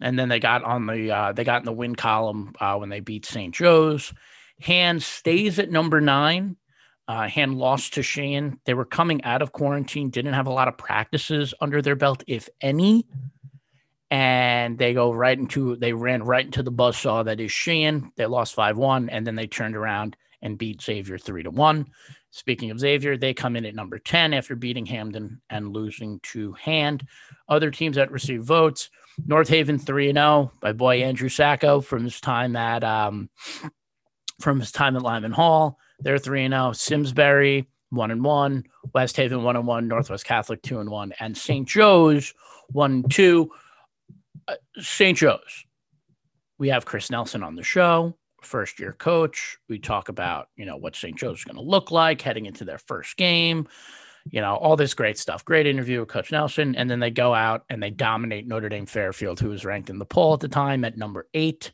and 0.00 0.18
then 0.18 0.28
they 0.28 0.40
got 0.40 0.64
on 0.64 0.86
the 0.86 1.10
uh, 1.10 1.32
they 1.32 1.44
got 1.44 1.60
in 1.60 1.66
the 1.66 1.72
win 1.72 1.94
column 1.94 2.54
uh, 2.60 2.76
when 2.76 2.88
they 2.88 3.00
beat 3.00 3.26
St. 3.26 3.54
Joe's. 3.54 4.12
Hand 4.60 5.02
stays 5.02 5.58
at 5.58 5.70
number 5.70 6.00
nine. 6.00 6.56
Uh, 7.06 7.26
Hand 7.26 7.56
lost 7.56 7.94
to 7.94 8.02
Shane. 8.02 8.58
They 8.66 8.74
were 8.74 8.84
coming 8.84 9.24
out 9.24 9.40
of 9.40 9.52
quarantine, 9.52 10.10
didn't 10.10 10.34
have 10.34 10.46
a 10.46 10.52
lot 10.52 10.68
of 10.68 10.76
practices 10.76 11.54
under 11.60 11.80
their 11.80 11.96
belt, 11.96 12.22
if 12.26 12.48
any. 12.60 13.06
And 14.10 14.78
they 14.78 14.94
go 14.94 15.12
right 15.12 15.38
into 15.38 15.76
they 15.76 15.92
ran 15.92 16.22
right 16.22 16.44
into 16.44 16.62
the 16.62 16.72
buzzsaw 16.72 17.24
that 17.26 17.40
is 17.40 17.52
Shane. 17.52 18.12
They 18.16 18.26
lost 18.26 18.54
five 18.54 18.76
one, 18.76 19.08
and 19.10 19.26
then 19.26 19.36
they 19.36 19.46
turned 19.46 19.76
around 19.76 20.16
and 20.42 20.58
beat 20.58 20.82
Xavier 20.82 21.18
three 21.18 21.42
to 21.42 21.50
one. 21.50 21.86
Speaking 22.30 22.70
of 22.70 22.78
Xavier, 22.78 23.16
they 23.16 23.32
come 23.32 23.56
in 23.56 23.64
at 23.64 23.74
number 23.74 23.98
10 23.98 24.34
after 24.34 24.54
beating 24.54 24.84
Hamden 24.86 25.40
and 25.48 25.72
losing 25.72 26.20
to 26.24 26.52
Hand. 26.52 27.06
Other 27.48 27.70
teams 27.70 27.96
that 27.96 28.10
receive 28.10 28.42
votes 28.42 28.90
North 29.26 29.48
Haven 29.48 29.78
3 29.78 30.12
0 30.12 30.52
by 30.60 30.72
boy 30.72 31.02
Andrew 31.02 31.28
Sacco 31.28 31.80
from 31.80 32.04
his 32.04 32.20
time 32.20 32.54
at 32.54 32.84
um, 32.84 33.30
from 34.40 34.60
his 34.60 34.70
time 34.72 34.96
at 34.96 35.02
Lyman 35.02 35.32
Hall. 35.32 35.78
They're 36.00 36.18
3 36.18 36.48
0. 36.48 36.72
Simsbury 36.72 37.66
1 37.90 38.10
and 38.10 38.22
1, 38.22 38.64
West 38.92 39.16
Haven 39.16 39.42
1 39.42 39.56
and 39.56 39.66
1, 39.66 39.88
Northwest 39.88 40.26
Catholic 40.26 40.62
2 40.62 40.80
and 40.80 40.90
1, 40.90 41.14
and 41.20 41.36
St. 41.36 41.66
Joe's 41.66 42.34
1 42.72 43.04
2. 43.04 43.50
Uh, 44.46 44.54
St. 44.78 45.16
Joe's. 45.16 45.64
We 46.58 46.68
have 46.68 46.84
Chris 46.84 47.10
Nelson 47.10 47.42
on 47.42 47.54
the 47.54 47.62
show 47.62 48.17
first 48.42 48.78
year 48.78 48.92
coach. 48.92 49.58
We 49.68 49.78
talk 49.78 50.08
about, 50.08 50.48
you 50.56 50.64
know, 50.66 50.76
what 50.76 50.96
St. 50.96 51.16
Joe's 51.16 51.38
is 51.38 51.44
going 51.44 51.56
to 51.56 51.62
look 51.62 51.90
like 51.90 52.20
heading 52.20 52.46
into 52.46 52.64
their 52.64 52.78
first 52.78 53.16
game, 53.16 53.66
you 54.30 54.40
know, 54.40 54.56
all 54.56 54.76
this 54.76 54.94
great 54.94 55.18
stuff. 55.18 55.44
Great 55.44 55.66
interview 55.66 56.00
with 56.00 56.08
Coach 56.08 56.32
Nelson. 56.32 56.74
And 56.76 56.90
then 56.90 57.00
they 57.00 57.10
go 57.10 57.34
out 57.34 57.64
and 57.68 57.82
they 57.82 57.90
dominate 57.90 58.46
Notre 58.46 58.68
Dame 58.68 58.86
Fairfield, 58.86 59.40
who 59.40 59.48
was 59.48 59.64
ranked 59.64 59.90
in 59.90 59.98
the 59.98 60.04
poll 60.04 60.34
at 60.34 60.40
the 60.40 60.48
time 60.48 60.84
at 60.84 60.96
number 60.96 61.28
eight. 61.34 61.72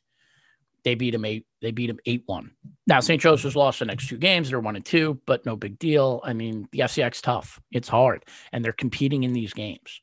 They 0.85 0.95
beat 0.95 1.15
him 1.15 1.25
eight. 1.25 1.47
They 1.63 1.71
beat 1.71 1.89
him 1.89 1.99
eight 2.05 2.25
one. 2.27 2.51
Now 2.87 3.01
St. 3.01 3.21
Joseph's 3.21 3.57
lost 3.57 3.79
the 3.79 3.87
next 3.87 4.07
two 4.07 4.19
games. 4.19 4.51
They're 4.51 4.61
one 4.61 4.77
and 4.77 4.85
two, 4.85 5.19
but 5.27 5.47
no 5.47 5.57
big 5.57 5.79
deal. 5.79 6.21
I 6.25 6.35
mean, 6.35 6.69
the 6.73 6.81
FCX 6.81 7.23
tough. 7.23 7.59
It's 7.73 7.89
hard, 7.89 8.27
and 8.53 8.63
they're 8.63 8.73
competing 8.73 9.25
in 9.25 9.33
these 9.33 9.55
games. 9.55 10.03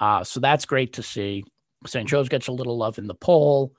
Uh, 0.00 0.24
so 0.24 0.40
that's 0.40 0.64
great 0.64 0.94
to 0.94 1.02
see. 1.02 1.44
St. 1.86 2.08
Joe's 2.08 2.28
gets 2.28 2.48
a 2.48 2.52
little 2.52 2.76
love 2.76 2.98
in 2.98 3.06
the 3.06 3.14
poll. 3.14 3.72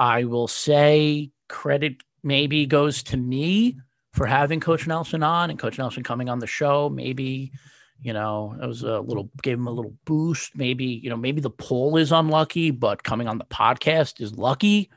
I 0.00 0.24
will 0.24 0.48
say 0.48 1.30
credit 1.48 2.02
maybe 2.22 2.66
goes 2.66 3.02
to 3.04 3.16
me 3.16 3.78
for 4.12 4.26
having 4.26 4.60
Coach 4.60 4.86
Nelson 4.86 5.22
on 5.22 5.50
and 5.50 5.58
Coach 5.58 5.78
Nelson 5.78 6.02
coming 6.02 6.28
on 6.28 6.38
the 6.38 6.46
show. 6.46 6.88
Maybe, 6.88 7.52
you 8.00 8.12
know, 8.12 8.56
it 8.60 8.66
was 8.66 8.82
a 8.82 9.00
little 9.00 9.30
gave 9.42 9.58
him 9.58 9.66
a 9.66 9.72
little 9.72 9.94
boost. 10.04 10.56
Maybe, 10.56 10.84
you 10.84 11.10
know, 11.10 11.16
maybe 11.16 11.40
the 11.40 11.50
poll 11.50 11.96
is 11.96 12.12
unlucky, 12.12 12.70
but 12.70 13.02
coming 13.02 13.28
on 13.28 13.38
the 13.38 13.44
podcast 13.44 14.20
is 14.20 14.36
lucky. 14.36 14.90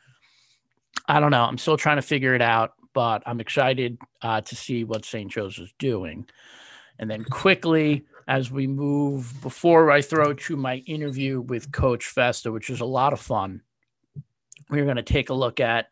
I 1.07 1.19
don't 1.19 1.31
know. 1.31 1.43
I'm 1.43 1.57
still 1.57 1.77
trying 1.77 1.97
to 1.97 2.01
figure 2.01 2.35
it 2.35 2.41
out, 2.41 2.73
but 2.93 3.23
I'm 3.25 3.39
excited 3.39 3.97
uh, 4.21 4.41
to 4.41 4.55
see 4.55 4.83
what 4.83 5.05
St. 5.05 5.31
Joe's 5.31 5.57
is 5.59 5.73
doing. 5.79 6.27
And 6.99 7.09
then 7.09 7.23
quickly, 7.23 8.05
as 8.27 8.51
we 8.51 8.67
move, 8.67 9.33
before 9.41 9.91
I 9.91 10.01
throw 10.01 10.33
to 10.33 10.55
my 10.55 10.77
interview 10.77 11.41
with 11.41 11.71
Coach 11.71 12.05
Festa, 12.05 12.51
which 12.51 12.69
is 12.69 12.81
a 12.81 12.85
lot 12.85 13.13
of 13.13 13.19
fun, 13.19 13.61
we're 14.69 14.85
going 14.85 14.97
to 14.97 15.03
take 15.03 15.29
a 15.29 15.33
look 15.33 15.59
at 15.59 15.87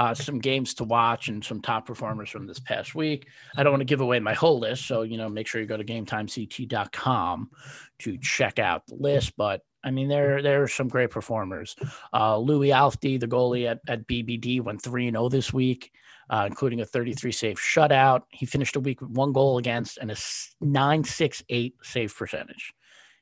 uh, 0.00 0.14
some 0.14 0.38
games 0.38 0.72
to 0.72 0.82
watch 0.82 1.28
and 1.28 1.44
some 1.44 1.60
top 1.60 1.86
performers 1.86 2.30
from 2.30 2.46
this 2.46 2.58
past 2.58 2.94
week. 2.94 3.26
I 3.54 3.62
don't 3.62 3.72
want 3.72 3.82
to 3.82 3.84
give 3.84 4.00
away 4.00 4.18
my 4.18 4.32
whole 4.32 4.58
list, 4.58 4.86
so 4.86 5.02
you 5.02 5.18
know, 5.18 5.28
make 5.28 5.46
sure 5.46 5.60
you 5.60 5.66
go 5.66 5.76
to 5.76 5.84
GameTimeCT.com 5.84 7.50
to 7.98 8.16
check 8.16 8.58
out 8.58 8.86
the 8.86 8.94
list. 8.94 9.36
But 9.36 9.60
I 9.84 9.90
mean, 9.90 10.08
there 10.08 10.40
there 10.40 10.62
are 10.62 10.68
some 10.68 10.88
great 10.88 11.10
performers. 11.10 11.76
Uh, 12.14 12.38
Louis 12.38 12.70
Alfti, 12.70 13.20
the 13.20 13.28
goalie 13.28 13.70
at, 13.70 13.80
at 13.88 14.08
BBD, 14.08 14.62
went 14.62 14.80
three 14.80 15.06
and 15.06 15.16
zero 15.16 15.26
oh 15.26 15.28
this 15.28 15.52
week, 15.52 15.92
uh, 16.30 16.46
including 16.48 16.80
a 16.80 16.86
33 16.86 17.30
save 17.30 17.58
shutout. 17.58 18.22
He 18.30 18.46
finished 18.46 18.72
the 18.72 18.80
week 18.80 19.02
with 19.02 19.10
one 19.10 19.34
goal 19.34 19.58
against 19.58 19.98
and 19.98 20.10
a 20.10 20.16
968 20.62 21.74
save 21.82 22.16
percentage. 22.16 22.72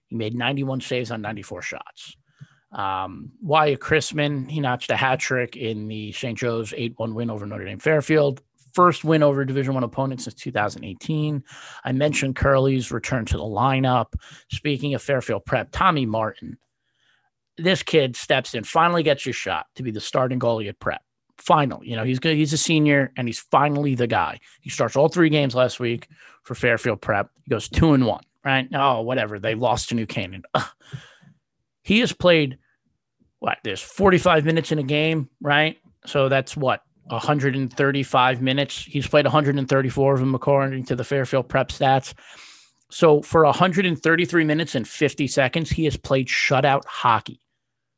He 0.07 0.15
made 0.15 0.37
91 0.37 0.81
saves 0.83 1.11
on 1.11 1.23
94 1.23 1.61
shots. 1.63 2.17
Um, 2.73 3.33
Wyatt 3.41 3.81
Chrisman, 3.81 4.51
he 4.51 4.61
notched 4.61 4.91
a 4.91 4.97
hat 4.97 5.21
trick 5.21 5.57
in 5.57 5.89
the 5.89 6.13
St. 6.13 6.37
Joe's 6.37 6.75
8 6.77 6.95
1 6.97 7.15
win 7.15 7.31
over 7.31 7.47
Notre 7.47 7.65
Dame 7.65 7.79
Fairfield. 7.79 8.43
First 8.75 9.05
win 9.05 9.23
over 9.23 9.45
Division 9.45 9.75
One 9.75 9.85
opponent 9.85 10.21
since 10.21 10.35
2018. 10.35 11.43
I 11.85 11.93
mentioned 11.93 12.37
Curley's 12.37 12.93
return 12.93 13.25
to 13.27 13.37
the 13.37 13.43
lineup. 13.43 14.15
Speaking 14.53 14.95
of 14.95 15.03
Fairfield 15.03 15.45
Prep, 15.47 15.71
Tommy 15.73 16.07
Martin. 16.07 16.59
This 17.57 17.83
kid 17.83 18.15
steps 18.15 18.55
in, 18.55 18.63
finally 18.63 19.03
gets 19.03 19.25
his 19.25 19.35
shot 19.35 19.67
to 19.75 19.83
be 19.83 19.91
the 19.91 20.01
starting 20.01 20.39
goalie 20.39 20.69
at 20.69 20.79
Prep. 20.79 21.03
Finally, 21.39 21.89
you 21.89 21.97
know 21.97 22.05
he's 22.05 22.19
good. 22.19 22.37
He's 22.37 22.53
a 22.53 22.59
senior, 22.59 23.13
and 23.17 23.27
he's 23.27 23.39
finally 23.39 23.95
the 23.95 24.07
guy. 24.07 24.39
He 24.61 24.71
starts 24.71 24.97
all 24.97 25.09
three 25.09 25.31
games 25.31 25.55
last 25.55 25.81
week 25.81 26.09
for 26.43 26.55
Fairfield 26.55 27.01
Prep. 27.01 27.31
He 27.43 27.51
goes 27.51 27.69
two 27.69 27.95
and 27.95 28.07
one. 28.07 28.23
Right? 28.45 28.69
Oh, 28.73 29.03
whatever. 29.03 29.39
They 29.41 29.55
lost 29.55 29.89
to 29.89 29.95
New 29.95 30.07
Canaan. 30.07 30.43
Ugh 30.55 30.69
he 31.89 32.01
has 32.01 32.13
played 32.13 32.59
what 33.39 33.57
there's 33.65 33.81
45 33.81 34.45
minutes 34.45 34.71
in 34.73 34.79
a 34.79 34.83
game, 34.83 35.31
right? 35.41 35.79
So 36.05 36.29
that's 36.29 36.55
what 36.55 36.83
135 37.05 38.43
minutes. 38.43 38.85
He's 38.85 39.07
played 39.07 39.25
134 39.25 40.13
of 40.13 40.21
them 40.21 40.35
according 40.35 40.85
to 40.85 40.95
the 40.95 41.03
Fairfield 41.03 41.49
Prep 41.49 41.71
stats. 41.71 42.13
So 42.91 43.23
for 43.23 43.43
133 43.47 44.45
minutes 44.45 44.75
and 44.75 44.87
50 44.87 45.27
seconds, 45.29 45.71
he 45.71 45.85
has 45.85 45.97
played 45.97 46.29
shutout 46.29 46.85
hockey. 46.85 47.41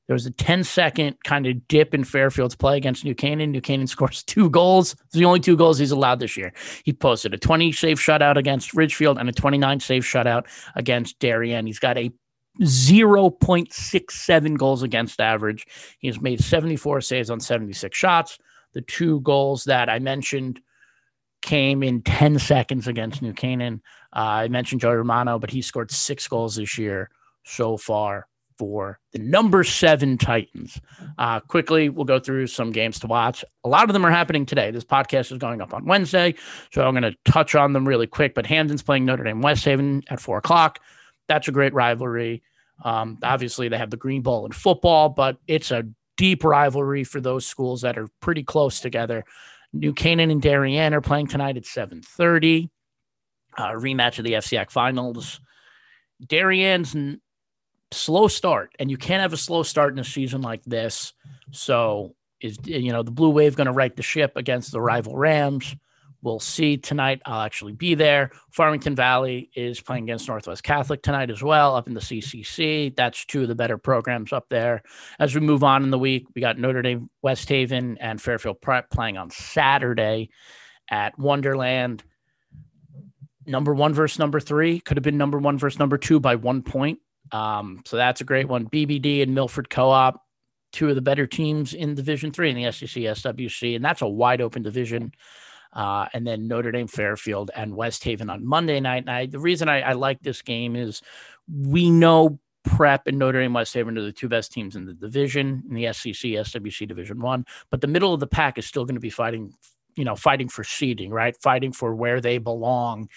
There 0.07 0.15
was 0.15 0.27
a 0.27 0.31
10 0.31 0.63
second 0.63 1.17
kind 1.25 1.49
of 1.49 1.67
dip 1.67 1.93
in 1.93 2.05
Fairfield's 2.05 2.55
play 2.55 2.77
against 2.77 3.05
New 3.05 3.17
Canaan. 3.17 3.51
New 3.51 3.61
Canaan 3.61 3.87
scores 3.89 4.23
two 4.23 4.51
goals. 4.51 4.93
It's 5.07 5.15
the 5.15 5.25
only 5.25 5.41
two 5.41 5.57
goals 5.57 5.79
he's 5.79 5.91
allowed 5.91 6.21
this 6.21 6.37
year. 6.37 6.53
He 6.85 6.93
posted 6.93 7.35
a 7.35 7.39
20 7.39 7.73
save 7.73 7.99
shutout 7.99 8.37
against 8.37 8.73
Ridgefield 8.73 9.19
and 9.19 9.29
a 9.29 9.33
29 9.33 9.81
save 9.81 10.05
shutout 10.05 10.47
against 10.77 11.19
Darien. 11.19 11.67
He's 11.67 11.81
got 11.81 11.99
a 11.99 12.13
0.67 12.61 14.59
goals 14.59 14.83
against 14.83 15.21
average. 15.21 15.67
He 15.99 16.09
has 16.09 16.21
made 16.21 16.43
74 16.43 17.01
saves 17.01 17.31
on 17.31 17.41
76 17.41 17.97
shots. 17.97 18.39
The 18.73 18.83
two 18.83 19.21
goals 19.21 19.65
that 19.65 19.89
I 19.89 19.99
mentioned 19.99 20.61
came 21.43 21.83
in 21.83 22.03
10 22.03 22.39
seconds 22.39 22.87
against 22.87 23.23
New 23.23 23.33
Canaan. 23.33 23.83
Uh, 24.15 24.19
I 24.19 24.49
mentioned 24.49 24.81
Joey 24.81 24.97
Romano, 24.97 25.39
but 25.39 25.51
he 25.51 25.63
scored 25.63 25.91
six 25.91 26.29
goals 26.29 26.57
this 26.57 26.77
year 26.79 27.11
so 27.45 27.77
far 27.77 28.27
for 28.59 28.99
the 29.13 29.19
number 29.19 29.65
seven 29.65 30.19
Titans. 30.19 30.79
Uh, 31.17 31.41
quickly, 31.41 31.89
we'll 31.89 32.05
go 32.05 32.21
through 32.21 32.47
some 32.47 32.73
games 32.73 32.99
to 33.01 33.07
watch. 33.07 33.43
A 33.65 33.69
lot 33.69 33.89
of 33.89 33.95
them 33.95 34.05
are 34.05 34.11
happening 34.11 34.45
today. 34.45 34.71
This 34.71 34.85
podcast 34.85 35.33
is 35.33 35.39
going 35.39 35.63
up 35.63 35.73
on 35.73 35.87
Wednesday, 35.87 36.35
so 36.71 36.87
I'm 36.87 36.93
going 36.93 37.11
to 37.11 37.17
touch 37.25 37.55
on 37.55 37.73
them 37.73 37.89
really 37.89 38.07
quick. 38.07 38.35
But 38.35 38.45
Hamden's 38.45 38.83
playing 38.83 39.07
Notre 39.07 39.25
Dame 39.25 39.41
West 39.41 39.65
Haven 39.65 40.03
at 40.11 40.21
four 40.21 40.37
o'clock. 40.37 40.79
That's 41.27 41.49
a 41.49 41.53
great 41.53 41.73
rivalry. 41.73 42.43
Um, 42.83 43.19
obviously, 43.23 43.69
they 43.69 43.79
have 43.79 43.91
the 43.91 43.97
green 43.97 44.23
ball 44.23 44.47
in 44.47 44.53
football, 44.53 45.09
but 45.09 45.39
it's 45.47 45.71
a 45.71 45.85
deep 46.17 46.45
rivalry 46.45 47.05
for 47.05 47.21
those 47.21 47.47
schools 47.47 47.81
that 47.83 47.99
are 47.99 48.09
pretty 48.21 48.43
close 48.43 48.81
together. 48.81 49.25
New 49.73 49.93
Canaan 49.93 50.31
and 50.31 50.43
Darien 50.43 50.95
are 50.95 51.01
playing 51.01 51.29
tonight 51.29 51.57
at 51.57 51.65
7:30. 51.65 52.71
Uh, 53.57 53.71
rematch 53.71 54.19
of 54.19 54.25
the 54.25 54.35
FCIAC 54.35 54.71
finals. 54.71 55.41
Darien's 56.27 56.95
n- 56.95 57.21
slow 57.91 58.29
start, 58.29 58.75
and 58.79 58.91
you 58.91 58.97
can't 58.97 59.23
have 59.23 59.33
a 59.33 59.37
slow 59.37 59.63
start 59.63 59.93
in 59.93 59.99
a 59.99 60.05
season 60.05 60.41
like 60.41 60.63
this. 60.65 61.13
So, 61.51 62.15
is 62.41 62.59
you 62.65 62.93
know 62.93 63.03
the 63.03 63.11
Blue 63.11 63.31
Wave 63.31 63.57
going 63.57 63.67
to 63.67 63.73
right 63.73 63.95
the 63.95 64.03
ship 64.03 64.33
against 64.37 64.73
the 64.73 64.81
rival 64.81 65.17
Rams? 65.17 65.75
We'll 66.23 66.41
see 66.41 66.77
tonight. 66.77 67.23
I'll 67.25 67.41
actually 67.41 67.73
be 67.73 67.95
there. 67.95 68.31
Farmington 68.51 68.95
Valley 68.95 69.51
is 69.55 69.81
playing 69.81 70.05
against 70.05 70.29
Northwest 70.29 70.63
Catholic 70.63 71.03
tonight 71.03 71.31
as 71.31 71.43
well, 71.43 71.75
up 71.75 71.89
in 71.89 71.95
the 71.95 72.01
CCC. 72.01 72.95
That's 72.95 73.25
two 73.25 73.43
of 73.43 73.49
the 73.49 73.55
better 73.55 73.79
programs 73.79 74.33
up 74.33 74.49
there. 74.51 74.83
As 75.19 75.35
we 75.35 75.41
move 75.41 75.65
on 75.65 75.83
in 75.83 75.91
the 75.91 75.99
week, 75.99 76.27
we 76.35 76.43
got 76.43 76.59
Notre 76.59 76.83
Dame, 76.83 77.09
West 77.23 77.49
Haven, 77.49 77.97
and 77.99 78.21
Fairfield 78.21 78.61
Prep 78.61 78.91
playing 78.91 79.17
on 79.17 79.31
Saturday 79.31 80.29
at 80.91 81.19
Wonderland. 81.19 82.03
Number 83.47 83.73
one 83.73 83.95
versus 83.95 84.19
number 84.19 84.41
three 84.41 84.81
could 84.81 84.99
have 84.99 85.05
been 85.05 85.17
number 85.17 85.39
one 85.39 85.59
versus 85.59 85.79
number 85.79 85.97
two 85.97 86.21
by 86.21 86.35
one 86.35 86.63
point. 86.63 86.99
Um, 87.33 87.83
so 87.87 87.97
that's 87.97 88.21
a 88.21 88.25
great 88.25 88.49
one. 88.49 88.69
BBD 88.69 89.23
and 89.23 89.35
Milford 89.35 89.71
Co-op, 89.71 90.23
two 90.73 90.89
of 90.91 90.97
the 90.97 91.03
better 91.03 91.27
teams 91.27 91.73
in 91.73 91.95
Division 91.95 92.31
Three 92.31 92.51
in 92.51 92.57
the 92.57 92.71
SEC 92.71 93.03
SWC, 93.03 93.77
and 93.77 93.85
that's 93.85 94.03
a 94.03 94.09
wide 94.09 94.41
open 94.43 94.63
division 94.63 95.13
uh, 95.73 96.07
and 96.13 96.27
then 96.27 96.49
Notre 96.49 96.73
Dame, 96.73 96.89
Fairfield, 96.89 97.51
and 97.55 97.75
West 97.75 98.03
Haven 98.05 98.31
on 98.31 98.45
Monday 98.45 98.81
night. 98.81 99.05
And 99.05 99.11
I, 99.11 99.27
the 99.27 99.39
reason 99.39 99.69
I, 99.69 99.81
I 99.81 99.93
like 99.93 100.21
this 100.21 100.43
game 100.43 100.77
is 100.77 101.01
we 101.49 101.91
know 101.91 102.39
Prep 102.65 103.07
and 103.07 103.19
Notre 103.19 103.41
Dame 103.41 103.55
West 103.55 103.73
Haven 103.75 103.97
are 103.97 104.03
the 104.03 104.13
two 104.13 104.29
best 104.29 104.53
teams 104.53 104.77
in 104.77 104.85
the 104.85 104.95
division 104.95 105.63
in 105.69 105.75
the 105.75 105.93
SEC 105.93 106.15
SWC 106.15 106.87
Division 106.87 107.21
One, 107.21 107.47
but 107.71 107.81
the 107.81 107.87
middle 107.87 108.13
of 108.13 108.21
the 108.21 108.27
pack 108.27 108.59
is 108.59 108.67
still 108.67 108.85
going 108.85 108.97
to 108.97 109.01
be 109.01 109.11
fighting, 109.11 109.53
you 109.97 110.05
know, 110.05 110.17
fighting 110.17 110.49
for 110.49 110.65
seeding, 110.65 111.11
right? 111.11 111.37
Fighting 111.41 111.73
for 111.73 111.95
where 111.95 112.21
they 112.21 112.39
belong 112.39 113.09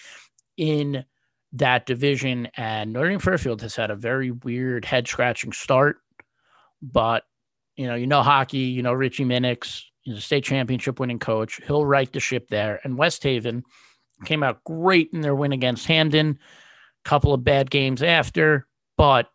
in 0.56 1.04
that 1.52 1.86
division. 1.86 2.48
And 2.56 2.92
Notre 2.92 3.10
Dame 3.10 3.18
Fairfield 3.18 3.62
has 3.62 3.76
had 3.76 3.90
a 3.90 3.96
very 3.96 4.30
weird 4.30 4.84
head 4.84 5.06
scratching 5.08 5.52
start, 5.52 5.98
but 6.80 7.24
you 7.76 7.86
know, 7.86 7.96
you 7.96 8.06
know 8.06 8.22
hockey, 8.22 8.58
you 8.58 8.82
know 8.82 8.92
Richie 8.92 9.24
Minix, 9.24 9.82
He's 10.04 10.18
a 10.18 10.20
state 10.20 10.44
championship 10.44 11.00
winning 11.00 11.18
coach. 11.18 11.60
He'll 11.66 11.84
right 11.84 12.12
the 12.12 12.20
ship 12.20 12.48
there. 12.48 12.80
And 12.84 12.96
West 12.96 13.22
Haven 13.22 13.64
came 14.24 14.42
out 14.42 14.62
great 14.64 15.10
in 15.12 15.22
their 15.22 15.34
win 15.34 15.52
against 15.52 15.86
Hamden. 15.86 16.38
Couple 17.04 17.34
of 17.34 17.44
bad 17.44 17.70
games 17.70 18.02
after, 18.02 18.66
but 18.96 19.28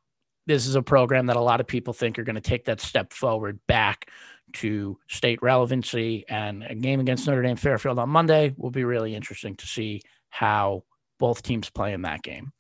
this 0.47 0.65
is 0.65 0.73
a 0.73 0.81
program 0.81 1.27
that 1.27 1.35
a 1.35 1.41
lot 1.41 1.59
of 1.59 1.67
people 1.67 1.93
think 1.93 2.17
are 2.17 2.23
going 2.23 2.35
to 2.35 2.41
take 2.41 2.65
that 2.65 2.81
step 2.81 3.13
forward 3.13 3.59
back 3.67 4.09
to 4.53 4.97
state 5.07 5.39
relevancy. 5.43 6.25
And 6.27 6.63
a 6.63 6.73
game 6.73 6.99
against 6.99 7.27
Notre 7.27 7.43
Dame 7.43 7.55
Fairfield 7.55 7.99
on 7.99 8.09
Monday 8.09 8.55
will 8.57 8.71
be 8.71 8.83
really 8.83 9.13
interesting 9.13 9.55
to 9.57 9.67
see 9.67 10.01
how 10.29 10.83
both 11.19 11.43
teams 11.43 11.69
play 11.69 11.93
in 11.93 12.01
that 12.01 12.23
game. 12.23 12.51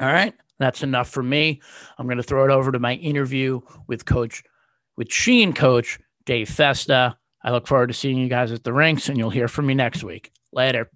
All 0.00 0.08
right, 0.08 0.34
that's 0.58 0.82
enough 0.82 1.08
for 1.08 1.22
me. 1.22 1.60
I'm 1.98 2.06
going 2.06 2.16
to 2.16 2.24
throw 2.24 2.44
it 2.44 2.50
over 2.50 2.72
to 2.72 2.80
my 2.80 2.94
interview 2.94 3.60
with 3.86 4.04
Coach, 4.04 4.42
with 4.96 5.12
Sheehan 5.12 5.52
Coach 5.52 6.00
Dave 6.26 6.48
Festa. 6.48 7.16
I 7.44 7.50
look 7.50 7.66
forward 7.66 7.88
to 7.88 7.92
seeing 7.92 8.16
you 8.16 8.28
guys 8.28 8.50
at 8.52 8.64
the 8.64 8.72
rinks, 8.72 9.10
and 9.10 9.18
you'll 9.18 9.28
hear 9.28 9.48
from 9.48 9.66
me 9.66 9.74
next 9.74 10.02
week. 10.02 10.32
Later. 10.50 10.90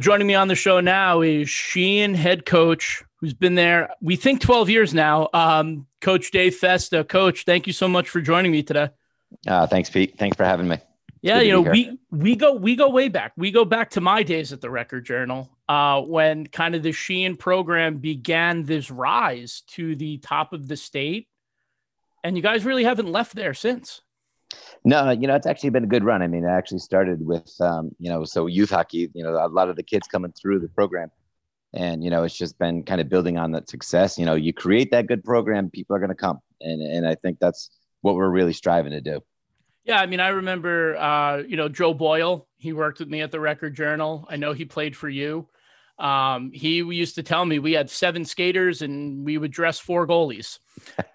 Joining 0.00 0.26
me 0.26 0.34
on 0.34 0.48
the 0.48 0.54
show 0.54 0.80
now 0.80 1.20
is 1.20 1.50
Sheehan 1.50 2.14
head 2.14 2.46
coach, 2.46 3.04
who's 3.16 3.34
been 3.34 3.54
there, 3.54 3.90
we 4.00 4.16
think 4.16 4.40
12 4.40 4.70
years 4.70 4.94
now. 4.94 5.28
Um, 5.34 5.86
coach 6.00 6.30
Dave 6.30 6.56
Festa. 6.56 7.04
Coach, 7.04 7.44
thank 7.44 7.66
you 7.66 7.74
so 7.74 7.86
much 7.86 8.08
for 8.08 8.22
joining 8.22 8.50
me 8.50 8.62
today. 8.62 8.88
Uh, 9.46 9.66
thanks, 9.66 9.90
Pete. 9.90 10.18
Thanks 10.18 10.38
for 10.38 10.44
having 10.44 10.66
me. 10.66 10.78
Yeah, 11.20 11.42
you 11.42 11.52
know, 11.52 11.60
we 11.60 11.98
we 12.10 12.34
go 12.34 12.54
we 12.54 12.74
go 12.76 12.88
way 12.88 13.10
back. 13.10 13.32
We 13.36 13.50
go 13.50 13.66
back 13.66 13.90
to 13.90 14.00
my 14.00 14.22
days 14.22 14.54
at 14.54 14.62
the 14.62 14.70
Record 14.70 15.04
Journal, 15.04 15.50
uh, 15.68 16.00
when 16.00 16.46
kind 16.46 16.74
of 16.74 16.82
the 16.82 16.92
Sheehan 16.92 17.36
program 17.36 17.98
began 17.98 18.64
this 18.64 18.90
rise 18.90 19.62
to 19.72 19.94
the 19.96 20.16
top 20.16 20.54
of 20.54 20.66
the 20.66 20.78
state 20.78 21.28
and 22.24 22.36
you 22.36 22.42
guys 22.42 22.64
really 22.64 22.84
haven't 22.84 23.10
left 23.10 23.34
there 23.34 23.54
since. 23.54 24.00
No, 24.84 25.10
you 25.10 25.26
know, 25.26 25.36
it's 25.36 25.46
actually 25.46 25.70
been 25.70 25.84
a 25.84 25.88
good 25.88 26.04
run. 26.04 26.22
I 26.22 26.26
mean, 26.26 26.44
I 26.44 26.56
actually 26.56 26.78
started 26.78 27.24
with, 27.24 27.54
um, 27.60 27.90
you 27.98 28.10
know, 28.10 28.24
so 28.24 28.46
youth 28.46 28.70
hockey, 28.70 29.10
you 29.14 29.22
know, 29.22 29.34
a 29.34 29.48
lot 29.48 29.68
of 29.68 29.76
the 29.76 29.82
kids 29.82 30.08
coming 30.08 30.32
through 30.32 30.60
the 30.60 30.68
program. 30.68 31.10
And 31.72 32.02
you 32.02 32.10
know 32.10 32.24
it's 32.24 32.36
just 32.36 32.58
been 32.58 32.82
kind 32.82 33.00
of 33.00 33.08
building 33.08 33.38
on 33.38 33.52
that 33.52 33.68
success. 33.68 34.18
You 34.18 34.26
know 34.26 34.34
you 34.34 34.52
create 34.52 34.90
that 34.90 35.06
good 35.06 35.22
program 35.22 35.70
people 35.70 35.94
are 35.94 36.00
going 36.00 36.10
to 36.10 36.16
come. 36.16 36.40
And 36.60 36.82
and 36.82 37.06
i 37.06 37.14
think 37.14 37.38
that's 37.38 37.70
what 38.00 38.14
we're 38.16 38.30
really 38.30 38.52
striving 38.52 38.92
to 38.92 39.00
do. 39.00 39.20
Yeah 39.84 40.00
i 40.00 40.06
mean 40.06 40.20
i 40.20 40.28
remember 40.28 40.96
uh 40.96 41.38
you 41.38 41.56
know 41.56 41.68
joe 41.68 41.94
boyle 41.94 42.48
he 42.56 42.72
worked 42.72 42.98
with 42.98 43.08
me 43.08 43.20
at 43.20 43.30
the 43.30 43.40
record 43.40 43.74
journal. 43.74 44.26
I 44.28 44.36
know 44.36 44.52
he 44.52 44.64
played 44.64 44.96
for 44.96 45.08
you 45.08 45.48
um, 46.00 46.50
he 46.52 46.76
used 46.76 47.14
to 47.16 47.22
tell 47.22 47.44
me 47.44 47.58
we 47.58 47.72
had 47.72 47.90
seven 47.90 48.24
skaters 48.24 48.80
and 48.82 49.24
we 49.24 49.36
would 49.36 49.50
dress 49.50 49.78
four 49.78 50.06
goalies. 50.06 50.58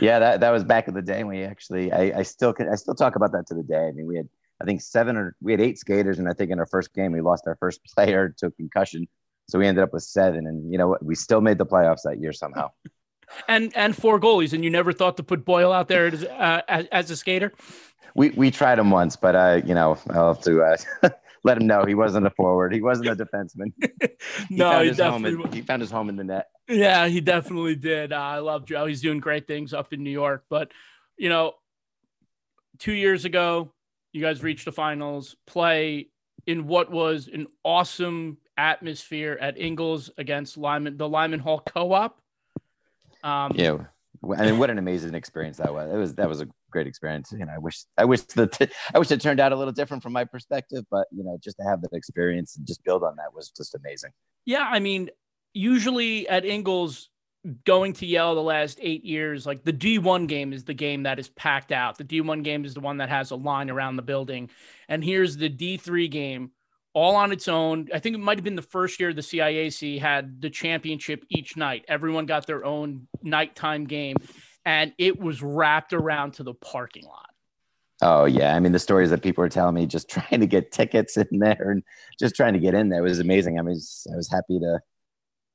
yeah, 0.00 0.18
that, 0.18 0.40
that 0.40 0.50
was 0.50 0.64
back 0.64 0.88
in 0.88 0.94
the 0.94 1.02
day. 1.02 1.22
We 1.22 1.44
actually, 1.44 1.92
I, 1.92 2.18
I 2.18 2.22
still 2.22 2.52
can, 2.52 2.68
I 2.68 2.74
still 2.74 2.94
talk 2.94 3.14
about 3.14 3.32
that 3.32 3.46
to 3.48 3.54
the 3.54 3.62
day. 3.62 3.86
I 3.86 3.92
mean, 3.92 4.06
we 4.06 4.16
had, 4.16 4.28
I 4.60 4.64
think 4.64 4.80
seven 4.80 5.16
or 5.16 5.36
we 5.40 5.52
had 5.52 5.60
eight 5.60 5.78
skaters, 5.78 6.18
and 6.18 6.28
I 6.28 6.32
think 6.32 6.50
in 6.50 6.58
our 6.58 6.66
first 6.66 6.92
game 6.94 7.12
we 7.12 7.20
lost 7.20 7.44
our 7.46 7.56
first 7.56 7.80
player 7.94 8.34
to 8.38 8.50
concussion. 8.50 9.06
So 9.48 9.60
we 9.60 9.66
ended 9.66 9.84
up 9.84 9.92
with 9.92 10.02
seven, 10.02 10.46
and 10.46 10.72
you 10.72 10.78
know 10.78 10.88
what? 10.88 11.04
We 11.04 11.14
still 11.14 11.40
made 11.40 11.58
the 11.58 11.66
playoffs 11.66 12.02
that 12.02 12.20
year 12.20 12.32
somehow. 12.32 12.70
and 13.48 13.76
and 13.76 13.94
four 13.94 14.18
goalies, 14.18 14.52
and 14.52 14.64
you 14.64 14.70
never 14.70 14.92
thought 14.92 15.16
to 15.18 15.22
put 15.22 15.44
Boyle 15.44 15.72
out 15.72 15.86
there 15.86 16.06
as, 16.06 16.24
uh, 16.24 16.62
as, 16.66 16.86
as, 16.90 17.10
a 17.12 17.16
skater. 17.16 17.52
We 18.16 18.30
we 18.30 18.50
tried 18.50 18.80
him 18.80 18.90
once, 18.90 19.14
but 19.14 19.36
uh, 19.36 19.60
you 19.64 19.74
know, 19.74 19.98
I'll 20.10 20.34
have 20.34 20.42
to 20.44 20.62
uh, 20.62 21.10
let 21.44 21.58
him 21.58 21.66
know 21.66 21.84
he 21.84 21.94
wasn't 21.94 22.26
a 22.26 22.30
forward. 22.30 22.72
He 22.72 22.80
wasn't 22.80 23.08
a 23.08 23.16
defenseman. 23.16 23.72
he 24.48 24.56
no, 24.56 24.82
he 24.82 24.90
definitely 24.90 25.44
in, 25.44 25.52
he 25.52 25.62
found 25.62 25.82
his 25.82 25.90
home 25.90 26.08
in 26.08 26.16
the 26.16 26.24
net. 26.24 26.48
Yeah, 26.68 27.06
he 27.06 27.20
definitely 27.20 27.76
did. 27.76 28.12
Uh, 28.12 28.16
I 28.16 28.38
love 28.38 28.66
Joe. 28.66 28.86
He's 28.86 29.00
doing 29.00 29.20
great 29.20 29.46
things 29.46 29.72
up 29.72 29.92
in 29.92 30.02
New 30.02 30.10
York. 30.10 30.44
But 30.48 30.72
you 31.16 31.28
know, 31.28 31.52
two 32.78 32.92
years 32.92 33.24
ago, 33.24 33.72
you 34.12 34.22
guys 34.22 34.42
reached 34.42 34.64
the 34.64 34.72
finals. 34.72 35.36
Play 35.46 36.08
in 36.46 36.66
what 36.66 36.90
was 36.90 37.28
an 37.32 37.46
awesome 37.64 38.38
atmosphere 38.56 39.36
at 39.40 39.58
Ingalls 39.58 40.10
against 40.18 40.56
Lyman, 40.56 40.96
the 40.96 41.08
Lyman 41.08 41.40
Hall 41.40 41.60
Co-op. 41.64 42.20
Um, 43.22 43.52
yeah, 43.54 43.78
I 44.36 44.46
mean, 44.46 44.58
what 44.58 44.70
an 44.70 44.78
amazing 44.78 45.14
experience 45.14 45.58
that 45.58 45.72
was. 45.72 45.92
It 45.92 45.96
was 45.96 46.14
that 46.16 46.28
was 46.28 46.40
a 46.40 46.48
great 46.76 46.86
experience. 46.86 47.32
You 47.32 47.46
know, 47.46 47.52
I 47.54 47.58
wish 47.58 47.84
I 47.96 48.04
wish 48.04 48.20
the 48.22 48.70
I 48.94 48.98
wish 48.98 49.10
it 49.10 49.20
turned 49.22 49.40
out 49.40 49.52
a 49.52 49.56
little 49.56 49.72
different 49.72 50.02
from 50.02 50.12
my 50.12 50.24
perspective, 50.24 50.84
but 50.90 51.06
you 51.10 51.24
know, 51.24 51.38
just 51.42 51.56
to 51.56 51.64
have 51.64 51.80
that 51.80 51.94
experience 51.94 52.56
and 52.56 52.66
just 52.66 52.84
build 52.84 53.02
on 53.02 53.16
that 53.16 53.34
was 53.34 53.50
just 53.50 53.74
amazing. 53.74 54.10
Yeah, 54.44 54.68
I 54.70 54.78
mean, 54.78 55.08
usually 55.54 56.28
at 56.28 56.44
Ingalls, 56.44 57.08
going 57.64 57.94
to 57.94 58.06
Yale 58.06 58.34
the 58.34 58.42
last 58.42 58.78
eight 58.82 59.04
years, 59.04 59.46
like 59.46 59.64
the 59.64 59.72
D1 59.72 60.26
game 60.28 60.52
is 60.52 60.64
the 60.64 60.74
game 60.74 61.04
that 61.04 61.18
is 61.18 61.30
packed 61.30 61.72
out. 61.72 61.96
The 61.96 62.04
D1 62.04 62.42
game 62.42 62.66
is 62.66 62.74
the 62.74 62.80
one 62.80 62.98
that 62.98 63.08
has 63.08 63.30
a 63.30 63.36
line 63.36 63.70
around 63.70 63.96
the 63.96 64.02
building. 64.02 64.50
And 64.88 65.02
here's 65.02 65.36
the 65.36 65.48
D3 65.48 66.10
game 66.10 66.50
all 66.96 67.14
on 67.14 67.30
its 67.30 67.46
own. 67.46 67.88
I 67.92 67.98
think 67.98 68.14
it 68.16 68.20
might 68.20 68.38
have 68.38 68.44
been 68.44 68.56
the 68.56 68.62
first 68.62 68.98
year 68.98 69.12
the 69.12 69.20
CIAC 69.20 70.00
had 70.00 70.40
the 70.40 70.48
championship 70.48 71.26
each 71.28 71.54
night. 71.54 71.84
Everyone 71.88 72.24
got 72.24 72.46
their 72.46 72.64
own 72.64 73.06
nighttime 73.22 73.84
game, 73.84 74.16
and 74.66 74.92
it 74.98 75.18
was 75.18 75.40
wrapped 75.42 75.94
around 75.94 76.32
to 76.32 76.42
the 76.42 76.52
parking 76.52 77.04
lot. 77.04 77.30
Oh 78.02 78.26
yeah, 78.26 78.54
I 78.54 78.60
mean 78.60 78.72
the 78.72 78.78
stories 78.78 79.08
that 79.10 79.22
people 79.22 79.40
were 79.40 79.48
telling 79.48 79.74
me 79.74 79.86
just 79.86 80.10
trying 80.10 80.40
to 80.40 80.46
get 80.46 80.72
tickets 80.72 81.16
in 81.16 81.38
there 81.38 81.70
and 81.70 81.82
just 82.20 82.34
trying 82.34 82.52
to 82.52 82.58
get 82.58 82.74
in 82.74 82.90
there 82.90 83.02
was 83.02 83.20
amazing. 83.20 83.58
I 83.58 83.62
mean, 83.62 83.80
I 84.12 84.16
was 84.16 84.28
happy 84.30 84.58
to 84.58 84.80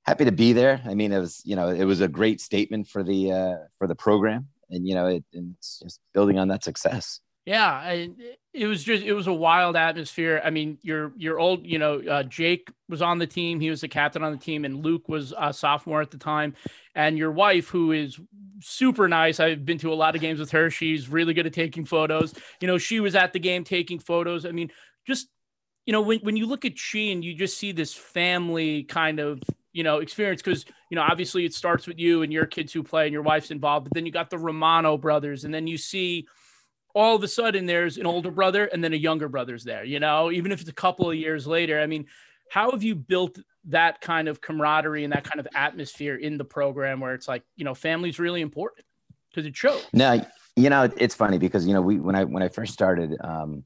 happy 0.04 0.26
to 0.26 0.32
be 0.32 0.54
there. 0.54 0.82
I 0.86 0.96
mean, 0.96 1.12
it 1.12 1.20
was 1.20 1.42
you 1.46 1.56
know 1.56 1.68
it 1.68 1.84
was 1.84 2.02
a 2.02 2.08
great 2.08 2.42
statement 2.42 2.88
for 2.88 3.04
the 3.04 3.32
uh, 3.32 3.56
for 3.78 3.86
the 3.86 3.96
program, 3.96 4.48
and 4.72 4.88
you 4.88 4.96
know 4.96 5.06
it, 5.08 5.24
it's 5.34 5.80
just 5.84 6.00
building 6.14 6.40
on 6.40 6.48
that 6.48 6.64
success. 6.64 7.20
Yeah, 7.46 8.06
it 8.54 8.68
was 8.68 8.84
just 8.84 9.04
it 9.04 9.14
was 9.14 9.26
a 9.26 9.34
wild 9.34 9.76
atmosphere. 9.76 10.42
I 10.44 10.52
mean, 10.52 10.78
your 10.84 11.12
your 11.18 11.40
old 11.40 11.66
you 11.66 11.80
know 11.80 12.00
uh, 12.00 12.24
Jake 12.24 12.70
was 12.88 13.02
on 13.02 13.18
the 13.18 13.26
team. 13.26 13.60
He 13.60 13.70
was 13.72 13.82
the 13.82 13.88
captain 13.88 14.24
on 14.24 14.32
the 14.32 14.38
team, 14.38 14.64
and 14.64 14.84
Luke 14.86 15.10
was 15.10 15.34
a 15.38 15.52
sophomore 15.52 16.02
at 16.02 16.12
the 16.12 16.18
time. 16.18 16.54
And 16.94 17.18
your 17.18 17.32
wife, 17.32 17.68
who 17.70 17.94
is 17.94 18.20
super 18.60 19.08
nice, 19.08 19.40
I've 19.40 19.66
been 19.66 19.80
to 19.80 19.92
a 19.92 19.96
lot 19.96 20.16
of 20.16 20.22
games 20.22 20.40
with 20.40 20.52
her. 20.52 20.70
She's 20.70 21.10
really 21.10 21.34
good 21.34 21.48
at 21.48 21.54
taking 21.54 21.84
photos. 21.84 22.34
You 22.60 22.68
know, 22.68 22.78
she 22.78 23.00
was 23.00 23.16
at 23.16 23.34
the 23.34 23.40
game 23.40 23.64
taking 23.64 23.98
photos. 23.98 24.46
I 24.46 24.52
mean, 24.52 24.70
just 25.08 25.28
you 25.88 25.94
know 25.94 26.02
when 26.02 26.20
when 26.20 26.38
you 26.38 26.46
look 26.46 26.64
at 26.64 26.78
she 26.78 27.12
and 27.12 27.26
you 27.26 27.34
just 27.34 27.58
see 27.58 27.72
this 27.72 27.94
family 27.94 28.84
kind 28.84 29.20
of 29.20 29.42
you 29.74 29.84
know, 29.84 30.00
experience 30.00 30.42
because 30.42 30.66
you 30.90 30.96
know 30.96 31.02
obviously 31.02 31.46
it 31.46 31.54
starts 31.54 31.88
with 31.88 31.98
you 31.98 32.22
and 32.22 32.32
your 32.34 32.46
kids 32.46 32.74
who 32.74 32.84
play 32.84 33.06
and 33.06 33.14
your 33.14 33.22
wife's 33.22 33.52
involved, 33.52 33.86
but 33.86 33.94
then 33.94 34.06
you 34.06 34.12
got 34.12 34.30
the 34.30 34.38
Romano 34.38 34.98
brothers, 34.98 35.44
and 35.46 35.54
then 35.54 35.66
you 35.66 35.78
see 35.78 36.28
all 36.94 37.16
of 37.16 37.24
a 37.24 37.28
sudden 37.28 37.66
there's 37.66 37.98
an 37.98 38.06
older 38.06 38.32
brother 38.32 38.66
and 38.66 38.84
then 38.84 38.94
a 38.94 38.98
younger 38.98 39.28
brother's 39.28 39.64
there. 39.64 39.84
You 39.84 40.00
know, 40.00 40.32
even 40.32 40.52
if 40.52 40.62
it's 40.62 40.70
a 40.70 40.74
couple 40.74 41.10
of 41.10 41.16
years 41.16 41.48
later. 41.48 41.80
I 41.80 41.88
mean, 41.88 42.06
how 42.50 42.72
have 42.72 42.84
you 42.84 42.96
built 42.96 43.40
that 43.66 44.02
kind 44.02 44.28
of 44.28 44.42
camaraderie 44.42 45.04
and 45.04 45.14
that 45.14 45.24
kind 45.24 45.40
of 45.40 45.48
atmosphere 45.56 46.16
in 46.16 46.38
the 46.38 46.46
program 46.46 47.00
where 47.00 47.14
it's 47.14 47.28
like 47.28 47.44
you 47.56 47.64
know 47.64 47.76
family's 47.76 48.20
really 48.20 48.42
important 48.42 48.86
because 49.30 49.46
it 49.46 49.56
shows. 49.56 49.86
No, 49.94 50.26
you 50.56 50.70
know 50.70 50.90
it's 50.98 51.16
funny 51.16 51.38
because 51.38 51.66
you 51.68 51.74
know 51.74 51.82
we 51.82 52.00
when 52.00 52.16
I 52.16 52.24
when 52.24 52.44
I 52.44 52.50
first 52.50 52.74
started. 52.74 53.18
um 53.22 53.64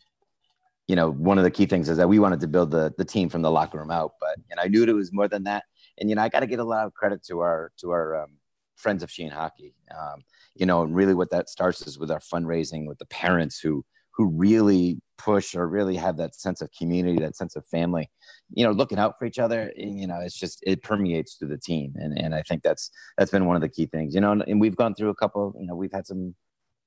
you 0.87 0.95
know, 0.95 1.09
one 1.09 1.39
of 1.39 1.43
the 1.43 1.49
key 1.49 1.65
things 1.65 1.89
is 1.89 1.97
that 1.97 2.07
we 2.07 2.19
wanted 2.19 2.39
to 2.41 2.47
build 2.47 2.69
the 2.69 2.93
the 2.99 3.05
team 3.05 3.27
from 3.27 3.41
the 3.41 3.49
locker 3.49 3.79
room 3.79 3.89
out, 3.89 4.11
but 4.21 4.37
and 4.51 4.59
I 4.59 4.67
knew 4.67 4.83
it 4.83 4.93
was 4.93 5.11
more 5.11 5.27
than 5.27 5.43
that 5.45 5.63
and 5.97 6.09
you 6.09 6.15
know 6.15 6.21
I 6.21 6.29
got 6.29 6.41
to 6.41 6.47
give 6.47 6.59
a 6.59 6.63
lot 6.63 6.85
of 6.85 6.93
credit 6.93 7.23
to 7.25 7.39
our 7.39 7.71
to 7.77 7.91
our 7.91 8.23
um, 8.23 8.31
friends 8.75 9.03
of 9.03 9.11
Sheehan 9.11 9.31
Hockey. 9.31 9.73
Um, 9.97 10.23
you 10.55 10.65
know, 10.65 10.83
and 10.83 10.95
really 10.95 11.13
what 11.13 11.31
that 11.31 11.49
starts 11.49 11.85
is 11.85 11.99
with 11.99 12.11
our 12.11 12.19
fundraising 12.19 12.87
with 12.87 12.99
the 12.99 13.05
parents 13.05 13.59
who 13.59 13.85
who 14.11 14.27
really 14.27 15.01
push 15.17 15.55
or 15.55 15.67
really 15.67 15.95
have 15.97 16.17
that 16.17 16.35
sense 16.35 16.61
of 16.61 16.69
community, 16.71 17.19
that 17.19 17.35
sense 17.35 17.55
of 17.55 17.65
family. 17.67 18.09
You 18.53 18.65
know, 18.65 18.71
looking 18.71 18.97
out 18.97 19.19
for 19.19 19.25
each 19.25 19.39
other. 19.39 19.71
You 19.75 20.07
know, 20.07 20.19
it's 20.21 20.37
just 20.37 20.63
it 20.65 20.83
permeates 20.83 21.35
through 21.35 21.49
the 21.49 21.57
team, 21.57 21.93
and 21.95 22.17
and 22.17 22.33
I 22.33 22.41
think 22.43 22.63
that's 22.63 22.91
that's 23.17 23.31
been 23.31 23.45
one 23.45 23.55
of 23.55 23.61
the 23.61 23.69
key 23.69 23.85
things. 23.87 24.15
You 24.15 24.21
know, 24.21 24.31
and, 24.31 24.43
and 24.47 24.61
we've 24.61 24.75
gone 24.75 24.95
through 24.95 25.09
a 25.09 25.15
couple. 25.15 25.53
You 25.59 25.67
know, 25.67 25.75
we've 25.75 25.91
had 25.91 26.07
some 26.07 26.35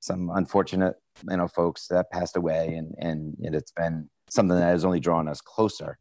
some 0.01 0.31
unfortunate 0.33 0.95
you 1.29 1.37
know 1.37 1.47
folks 1.47 1.87
that 1.87 2.11
passed 2.11 2.37
away, 2.37 2.75
and 2.75 2.95
and, 2.99 3.35
and 3.43 3.55
it's 3.55 3.71
been 3.71 4.09
something 4.29 4.57
that 4.57 4.65
has 4.65 4.85
only 4.85 4.99
drawn 4.99 5.27
us 5.27 5.41
closer. 5.41 5.97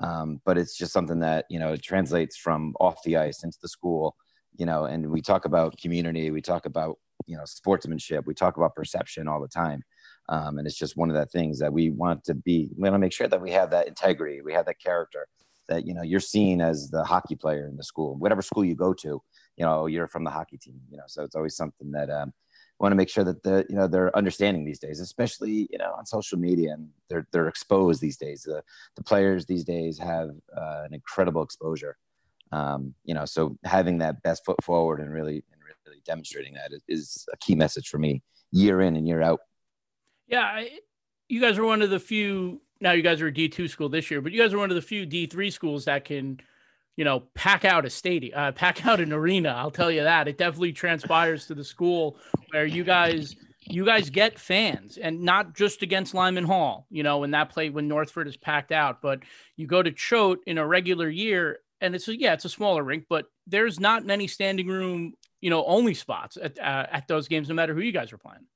Um, 0.00 0.40
but 0.46 0.56
it's 0.56 0.76
just 0.76 0.92
something 0.92 1.20
that 1.20 1.44
you 1.50 1.58
know 1.58 1.76
translates 1.76 2.36
from 2.36 2.74
off 2.80 3.02
the 3.04 3.18
ice 3.18 3.44
into 3.44 3.58
the 3.60 3.68
school 3.68 4.16
you 4.56 4.66
know 4.66 4.84
and 4.84 5.10
we 5.10 5.20
talk 5.20 5.44
about 5.44 5.76
community 5.78 6.30
we 6.30 6.40
talk 6.40 6.66
about 6.66 6.98
you 7.26 7.36
know 7.36 7.44
sportsmanship 7.44 8.26
we 8.26 8.34
talk 8.34 8.56
about 8.56 8.74
perception 8.74 9.28
all 9.28 9.40
the 9.40 9.48
time 9.48 9.82
um, 10.28 10.58
and 10.58 10.66
it's 10.66 10.76
just 10.76 10.96
one 10.96 11.10
of 11.10 11.16
the 11.16 11.26
things 11.26 11.58
that 11.58 11.72
we 11.72 11.90
want 11.90 12.24
to 12.24 12.34
be 12.34 12.70
we 12.76 12.82
want 12.82 12.94
to 12.94 12.98
make 12.98 13.12
sure 13.12 13.28
that 13.28 13.40
we 13.40 13.50
have 13.50 13.70
that 13.70 13.88
integrity 13.88 14.42
we 14.42 14.52
have 14.52 14.66
that 14.66 14.80
character 14.80 15.26
that 15.68 15.86
you 15.86 15.94
know 15.94 16.02
you're 16.02 16.20
seen 16.20 16.60
as 16.60 16.90
the 16.90 17.04
hockey 17.04 17.36
player 17.36 17.66
in 17.66 17.76
the 17.76 17.84
school 17.84 18.16
whatever 18.16 18.42
school 18.42 18.64
you 18.64 18.74
go 18.74 18.92
to 18.92 19.22
you 19.56 19.64
know 19.64 19.86
you're 19.86 20.08
from 20.08 20.24
the 20.24 20.30
hockey 20.30 20.58
team 20.58 20.80
you 20.90 20.96
know 20.96 21.04
so 21.06 21.22
it's 21.22 21.36
always 21.36 21.56
something 21.56 21.90
that 21.92 22.10
um, 22.10 22.32
want 22.80 22.92
to 22.92 22.96
make 22.96 23.10
sure 23.10 23.24
that 23.24 23.42
the 23.42 23.64
you 23.68 23.76
know 23.76 23.86
they're 23.86 24.16
understanding 24.16 24.64
these 24.64 24.78
days, 24.78 25.00
especially 25.00 25.68
you 25.70 25.78
know 25.78 25.92
on 25.96 26.06
social 26.06 26.38
media 26.38 26.72
and 26.72 26.88
they're 27.08 27.26
they're 27.30 27.48
exposed 27.48 28.00
these 28.00 28.16
days. 28.16 28.42
The 28.42 28.62
the 28.96 29.04
players 29.04 29.46
these 29.46 29.64
days 29.64 29.98
have 29.98 30.30
uh, 30.56 30.82
an 30.84 30.94
incredible 30.94 31.42
exposure. 31.42 31.96
Um, 32.52 32.94
you 33.04 33.14
know, 33.14 33.24
so 33.24 33.56
having 33.64 33.98
that 33.98 34.22
best 34.22 34.44
foot 34.44 34.62
forward 34.62 35.00
and 35.00 35.12
really 35.12 35.44
and 35.52 35.62
really 35.86 36.00
demonstrating 36.04 36.54
that 36.54 36.72
is 36.88 37.26
a 37.32 37.36
key 37.36 37.54
message 37.54 37.88
for 37.88 37.98
me 37.98 38.22
year 38.50 38.80
in 38.80 38.96
and 38.96 39.06
year 39.06 39.22
out. 39.22 39.40
Yeah, 40.26 40.42
I, 40.42 40.70
you 41.28 41.40
guys 41.40 41.58
are 41.58 41.64
one 41.64 41.82
of 41.82 41.90
the 41.90 42.00
few. 42.00 42.60
Now 42.80 42.92
you 42.92 43.02
guys 43.02 43.20
are 43.20 43.28
a 43.28 43.34
D 43.34 43.48
two 43.48 43.68
school 43.68 43.88
this 43.88 44.10
year, 44.10 44.20
but 44.20 44.32
you 44.32 44.40
guys 44.40 44.52
are 44.52 44.58
one 44.58 44.70
of 44.70 44.76
the 44.76 44.82
few 44.82 45.06
D 45.06 45.26
three 45.26 45.50
schools 45.50 45.84
that 45.84 46.04
can 46.04 46.40
you 46.96 47.04
know, 47.04 47.22
pack 47.34 47.64
out 47.64 47.86
a 47.86 47.90
stadium, 47.90 48.38
uh, 48.38 48.52
pack 48.54 48.86
out 48.86 49.00
an 49.00 49.10
arena. 49.10 49.48
I'll 49.50 49.70
tell 49.70 49.90
you 49.90 50.02
that. 50.02 50.28
It 50.28 50.36
definitely 50.36 50.72
transpires 50.72 51.46
to 51.46 51.54
the 51.54 51.64
school 51.64 52.18
where 52.50 52.66
you 52.66 52.84
guys 52.84 53.36
you 53.62 53.84
guys 53.84 54.10
get 54.10 54.38
fans 54.38 54.96
and 54.96 55.22
not 55.22 55.54
just 55.54 55.82
against 55.82 56.12
Lyman 56.12 56.44
Hall, 56.44 56.86
you 56.90 57.02
know, 57.02 57.18
when 57.18 57.30
that 57.30 57.50
play 57.50 57.70
when 57.70 57.88
Northford 57.88 58.26
is 58.26 58.36
packed 58.36 58.70
out, 58.70 59.00
but 59.00 59.20
you 59.56 59.66
go 59.66 59.82
to 59.82 59.90
Choate 59.90 60.40
in 60.46 60.58
a 60.58 60.66
regular 60.66 61.08
year 61.08 61.60
and 61.80 61.94
it's 61.94 62.08
a, 62.08 62.18
yeah, 62.18 62.34
it's 62.34 62.44
a 62.44 62.50
smaller 62.50 62.82
rink, 62.82 63.06
but 63.08 63.26
there's 63.46 63.80
not 63.80 64.04
many 64.04 64.26
standing 64.26 64.66
room, 64.66 65.14
you 65.40 65.50
know, 65.50 65.64
only 65.64 65.94
spots 65.94 66.36
at 66.40 66.58
uh, 66.58 66.86
at 66.90 67.08
those 67.08 67.28
games, 67.28 67.48
no 67.48 67.54
matter 67.54 67.74
who 67.74 67.80
you 67.80 67.92
guys 67.92 68.12
are 68.12 68.18
playing. 68.18 68.46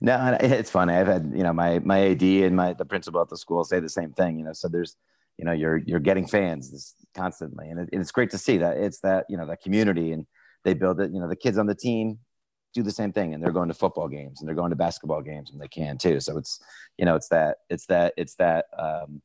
No, 0.00 0.38
it's 0.40 0.70
funny. 0.70 0.94
I've 0.94 1.06
had 1.06 1.32
you 1.34 1.42
know 1.42 1.52
my 1.52 1.78
my 1.80 2.10
AD 2.10 2.22
and 2.22 2.56
my 2.56 2.72
the 2.72 2.84
principal 2.84 3.20
at 3.20 3.28
the 3.28 3.36
school 3.36 3.64
say 3.64 3.80
the 3.80 3.88
same 3.88 4.12
thing. 4.12 4.38
You 4.38 4.46
know, 4.46 4.52
so 4.52 4.68
there's 4.68 4.96
you 5.38 5.44
know 5.44 5.52
you're 5.52 5.78
you're 5.78 6.00
getting 6.00 6.26
fans 6.26 6.94
constantly 7.14 7.68
and 7.68 7.80
it, 7.80 7.88
it's 7.92 8.12
great 8.12 8.30
to 8.30 8.38
see 8.38 8.58
that 8.58 8.76
it's 8.76 9.00
that 9.00 9.26
you 9.28 9.36
know 9.36 9.46
that 9.46 9.62
community 9.62 10.12
and 10.12 10.26
they 10.64 10.74
build 10.74 11.00
it 11.00 11.10
you 11.12 11.20
know 11.20 11.28
the 11.28 11.36
kids 11.36 11.58
on 11.58 11.66
the 11.66 11.74
team 11.74 12.18
do 12.72 12.82
the 12.82 12.90
same 12.90 13.12
thing 13.12 13.34
and 13.34 13.42
they're 13.42 13.52
going 13.52 13.68
to 13.68 13.74
football 13.74 14.08
games 14.08 14.40
and 14.40 14.48
they're 14.48 14.54
going 14.56 14.70
to 14.70 14.76
basketball 14.76 15.22
games 15.22 15.50
and 15.50 15.60
they 15.60 15.68
can 15.68 15.96
too 15.96 16.20
so 16.20 16.36
it's 16.36 16.60
you 16.98 17.04
know 17.04 17.14
it's 17.14 17.28
that 17.28 17.58
it's 17.68 17.86
that 17.86 18.14
it's 18.16 18.34
that 18.36 18.66
um, 18.78 19.22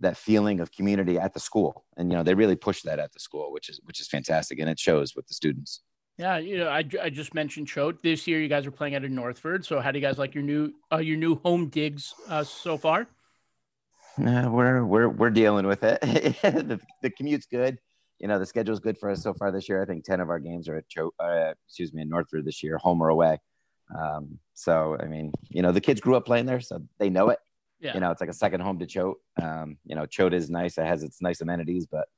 that 0.00 0.16
feeling 0.16 0.60
of 0.60 0.72
community 0.72 1.18
at 1.18 1.32
the 1.34 1.40
school 1.40 1.84
and 1.96 2.10
you 2.10 2.16
know 2.16 2.22
they 2.22 2.34
really 2.34 2.56
push 2.56 2.82
that 2.82 2.98
at 2.98 3.12
the 3.12 3.20
school 3.20 3.52
which 3.52 3.68
is 3.68 3.80
which 3.84 4.00
is 4.00 4.08
fantastic 4.08 4.58
and 4.58 4.68
it 4.68 4.78
shows 4.78 5.14
with 5.14 5.26
the 5.26 5.34
students 5.34 5.82
yeah, 6.16 6.38
you 6.38 6.58
know, 6.58 6.68
I, 6.68 6.84
I 7.02 7.10
just 7.10 7.34
mentioned 7.34 7.66
Choate. 7.66 8.00
This 8.00 8.26
year, 8.26 8.40
you 8.40 8.48
guys 8.48 8.66
are 8.66 8.70
playing 8.70 8.94
out 8.94 9.02
a 9.02 9.08
Northford. 9.08 9.66
So, 9.66 9.80
how 9.80 9.90
do 9.90 9.98
you 9.98 10.04
guys 10.04 10.16
like 10.16 10.32
your 10.32 10.44
new 10.44 10.72
uh, 10.92 10.98
your 10.98 11.16
new 11.16 11.34
home 11.36 11.68
digs 11.68 12.14
uh, 12.28 12.44
so 12.44 12.78
far? 12.78 13.08
Uh, 14.24 14.48
we're 14.48 14.84
we're 14.84 15.08
we're 15.08 15.30
dealing 15.30 15.66
with 15.66 15.82
it. 15.82 16.00
the, 16.42 16.80
the 17.02 17.10
commute's 17.10 17.46
good. 17.46 17.78
You 18.20 18.28
know, 18.28 18.38
the 18.38 18.46
schedule's 18.46 18.78
good 18.78 18.96
for 18.96 19.10
us 19.10 19.24
so 19.24 19.34
far 19.34 19.50
this 19.50 19.68
year. 19.68 19.82
I 19.82 19.86
think 19.86 20.04
ten 20.04 20.20
of 20.20 20.30
our 20.30 20.38
games 20.38 20.68
are 20.68 20.76
at 20.76 20.88
Cho- 20.88 21.14
uh, 21.18 21.54
excuse 21.66 21.92
me 21.92 22.02
in 22.02 22.08
Northford 22.08 22.44
this 22.44 22.62
year, 22.62 22.78
home 22.78 23.02
or 23.02 23.08
away. 23.08 23.38
Um, 23.98 24.38
so 24.54 24.96
I 25.00 25.06
mean, 25.06 25.32
you 25.48 25.62
know, 25.62 25.72
the 25.72 25.80
kids 25.80 26.00
grew 26.00 26.14
up 26.14 26.26
playing 26.26 26.46
there, 26.46 26.60
so 26.60 26.80
they 26.98 27.10
know 27.10 27.30
it. 27.30 27.40
Yeah. 27.80 27.94
You 27.94 28.00
know, 28.00 28.10
it's 28.10 28.20
like 28.20 28.30
a 28.30 28.34
second 28.34 28.60
home 28.60 28.78
to 28.78 28.86
Choate. 28.86 29.16
Um, 29.40 29.78
you 29.84 29.94
know, 29.94 30.06
Choate 30.06 30.34
is 30.34 30.48
nice. 30.48 30.78
It 30.78 30.86
has 30.86 31.02
its 31.02 31.20
nice 31.20 31.40
amenities, 31.40 31.86
but 31.86 32.08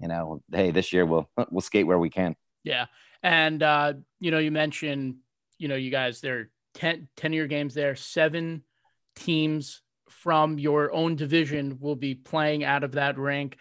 you 0.00 0.08
know, 0.08 0.42
hey, 0.52 0.70
this 0.70 0.92
year 0.92 1.04
we'll 1.04 1.28
we'll 1.50 1.60
skate 1.60 1.86
where 1.86 1.98
we 1.98 2.10
can. 2.10 2.34
Yeah, 2.64 2.86
and 3.22 3.62
uh, 3.62 3.94
you 4.20 4.30
know, 4.30 4.38
you 4.38 4.50
mentioned, 4.50 5.16
you 5.58 5.68
know, 5.68 5.74
you 5.74 5.90
guys 5.90 6.20
there 6.20 6.38
are 6.38 6.50
10, 6.74 7.08
10 7.16 7.32
year 7.32 7.46
games 7.46 7.74
there, 7.74 7.94
seven 7.94 8.62
teams 9.16 9.82
from 10.08 10.58
your 10.58 10.92
own 10.92 11.16
division 11.16 11.78
will 11.80 11.96
be 11.96 12.14
playing 12.14 12.64
out 12.64 12.84
of 12.84 12.92
that 12.92 13.18
rink. 13.18 13.58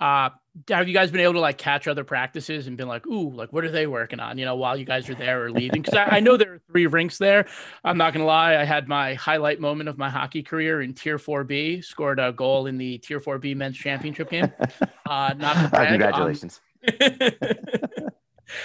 Uh, 0.00 0.30
have 0.68 0.88
you 0.88 0.94
guys 0.94 1.10
been 1.10 1.20
able 1.20 1.34
to 1.34 1.40
like 1.40 1.58
catch 1.58 1.86
other 1.86 2.04
practices 2.04 2.66
and 2.66 2.76
been 2.76 2.88
like, 2.88 3.06
ooh, 3.06 3.30
like 3.30 3.52
what 3.52 3.64
are 3.64 3.70
they 3.70 3.86
working 3.86 4.18
on? 4.18 4.38
You 4.38 4.44
know, 4.44 4.56
while 4.56 4.76
you 4.76 4.84
guys 4.84 5.08
are 5.08 5.14
there 5.14 5.44
or 5.44 5.50
leaving? 5.50 5.82
Because 5.82 5.94
I, 5.94 6.16
I, 6.16 6.20
know 6.20 6.36
there 6.36 6.54
are 6.54 6.60
three 6.70 6.86
rinks 6.86 7.18
there. 7.18 7.46
I'm 7.84 7.98
not 7.98 8.12
gonna 8.12 8.24
lie, 8.24 8.56
I 8.56 8.64
had 8.64 8.88
my 8.88 9.14
highlight 9.14 9.60
moment 9.60 9.88
of 9.88 9.98
my 9.98 10.10
hockey 10.10 10.42
career 10.42 10.82
in 10.82 10.94
Tier 10.94 11.18
4B. 11.18 11.84
Scored 11.84 12.18
a 12.18 12.32
goal 12.32 12.66
in 12.66 12.78
the 12.78 12.98
Tier 12.98 13.20
4B 13.20 13.54
Men's 13.56 13.76
Championship 13.76 14.30
game. 14.30 14.52
Uh, 15.10 15.34
not 15.36 15.72
brag, 15.72 15.88
congratulations. 15.88 16.60
Um, 16.86 16.92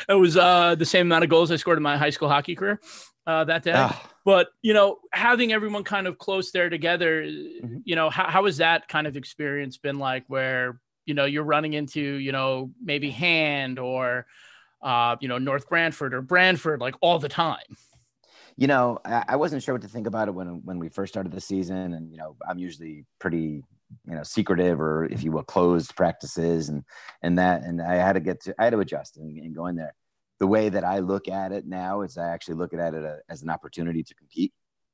it 0.09 0.13
was 0.13 0.37
uh, 0.37 0.75
the 0.75 0.85
same 0.85 1.07
amount 1.07 1.23
of 1.23 1.29
goals 1.31 1.51
I 1.51 1.55
scored 1.55 1.77
in 1.77 1.83
my 1.83 1.97
high 1.97 2.11
school 2.11 2.29
hockey 2.29 2.53
career 2.53 2.79
uh, 3.25 3.43
that 3.45 3.63
day. 3.63 3.73
Oh. 3.75 3.99
But 4.23 4.49
you 4.61 4.75
know, 4.75 4.99
having 5.11 5.53
everyone 5.53 5.83
kind 5.83 6.05
of 6.05 6.19
close 6.19 6.51
there 6.51 6.69
together, 6.69 7.23
mm-hmm. 7.23 7.77
you 7.83 7.95
know, 7.95 8.11
how 8.11 8.29
how 8.29 8.45
has 8.45 8.57
that 8.57 8.87
kind 8.87 9.07
of 9.07 9.17
experience 9.17 9.77
been 9.77 9.97
like? 9.97 10.23
Where 10.27 10.79
you 11.05 11.13
know 11.13 11.25
you're 11.25 11.43
running 11.43 11.73
into 11.73 12.01
you 12.01 12.31
know 12.31 12.71
maybe 12.81 13.09
Hand 13.09 13.79
or 13.79 14.25
uh, 14.81 15.15
you 15.19 15.27
know 15.27 15.37
North 15.37 15.69
Branford 15.69 16.13
or 16.13 16.21
Branford 16.21 16.81
like 16.81 16.95
all 17.01 17.19
the 17.19 17.29
time. 17.29 17.77
You 18.57 18.67
know, 18.67 18.99
I, 19.03 19.25
I 19.29 19.35
wasn't 19.35 19.63
sure 19.63 19.75
what 19.75 19.81
to 19.81 19.87
think 19.87 20.07
about 20.07 20.27
it 20.27 20.31
when 20.31 20.61
when 20.63 20.79
we 20.79 20.89
first 20.89 21.13
started 21.13 21.31
the 21.31 21.41
season, 21.41 21.93
and 21.93 22.11
you 22.11 22.17
know, 22.17 22.35
I'm 22.47 22.59
usually 22.59 23.05
pretty 23.19 23.63
you 24.07 24.15
know 24.15 24.23
secretive 24.23 24.81
or 24.81 25.05
if 25.05 25.23
you 25.23 25.31
will 25.31 25.43
closed 25.43 25.95
practices 25.95 26.69
and 26.69 26.83
and 27.21 27.37
that 27.37 27.61
and 27.61 27.79
i 27.79 27.93
had 27.93 28.13
to 28.13 28.19
get 28.19 28.41
to 28.41 28.53
i 28.57 28.63
had 28.63 28.71
to 28.71 28.79
adjust 28.79 29.15
and, 29.15 29.37
and 29.37 29.55
go 29.55 29.67
in 29.67 29.75
there 29.75 29.93
the 30.39 30.47
way 30.47 30.69
that 30.69 30.83
I 30.83 30.99
look 30.99 31.27
at 31.27 31.51
it 31.51 31.65
now 31.65 32.01
is 32.01 32.17
I 32.17 32.29
actually 32.29 32.55
look 32.55 32.73
at 32.73 32.93
it 32.93 33.05
uh, 33.05 33.15
as 33.29 33.41
an 33.41 33.49
opportunity 33.49 34.03
to 34.03 34.13
compete. 34.15 34.53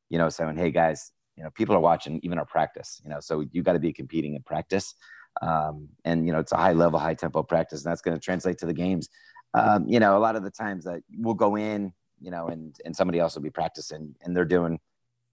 You 0.09 0.17
know, 0.17 0.29
saying, 0.29 0.57
"Hey 0.57 0.71
guys, 0.71 1.11
you 1.35 1.43
know, 1.43 1.49
people 1.51 1.75
are 1.75 1.79
watching 1.79 2.19
even 2.23 2.37
our 2.37 2.45
practice. 2.45 3.01
You 3.03 3.09
know, 3.09 3.19
so 3.19 3.45
you 3.51 3.63
got 3.63 3.73
to 3.73 3.79
be 3.79 3.93
competing 3.93 4.35
in 4.35 4.43
practice, 4.43 4.93
um, 5.41 5.89
and 6.05 6.25
you 6.25 6.33
know, 6.33 6.39
it's 6.39 6.51
a 6.51 6.57
high 6.57 6.73
level, 6.73 6.99
high 6.99 7.13
tempo 7.13 7.43
practice, 7.43 7.83
and 7.83 7.91
that's 7.91 8.01
going 8.01 8.17
to 8.17 8.23
translate 8.23 8.57
to 8.59 8.65
the 8.65 8.73
games. 8.73 9.09
Um, 9.53 9.87
you 9.87 9.99
know, 9.99 10.17
a 10.17 10.19
lot 10.19 10.35
of 10.35 10.43
the 10.43 10.51
times 10.51 10.85
that 10.85 11.01
we'll 11.17 11.33
go 11.33 11.57
in, 11.57 11.93
you 12.19 12.31
know, 12.31 12.47
and 12.47 12.75
and 12.85 12.95
somebody 12.95 13.19
else 13.19 13.35
will 13.35 13.41
be 13.41 13.49
practicing, 13.49 14.15
and 14.21 14.35
they're 14.35 14.45
doing 14.45 14.79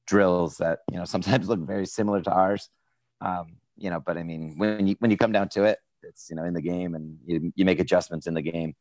drills 0.06 0.56
that 0.58 0.80
you 0.90 0.98
know 0.98 1.04
sometimes 1.14 1.48
look 1.48 1.60
very 1.60 1.86
similar 1.86 2.22
to 2.22 2.32
ours. 2.32 2.68
Um, 3.20 3.56
you 3.76 3.90
know, 3.90 4.00
but 4.00 4.16
I 4.16 4.22
mean, 4.22 4.54
when 4.56 4.86
you 4.86 4.96
when 4.98 5.10
you 5.10 5.16
come 5.16 5.32
down 5.32 5.48
to 5.50 5.64
it, 5.64 5.78
it's 6.02 6.28
you 6.30 6.36
know 6.36 6.44
in 6.44 6.54
the 6.54 6.62
game, 6.62 6.94
and 6.94 7.18
you 7.26 7.52
you 7.54 7.64
make 7.64 7.80
adjustments 7.80 8.26
in 8.26 8.34
the 8.34 8.42
game. 8.42 8.74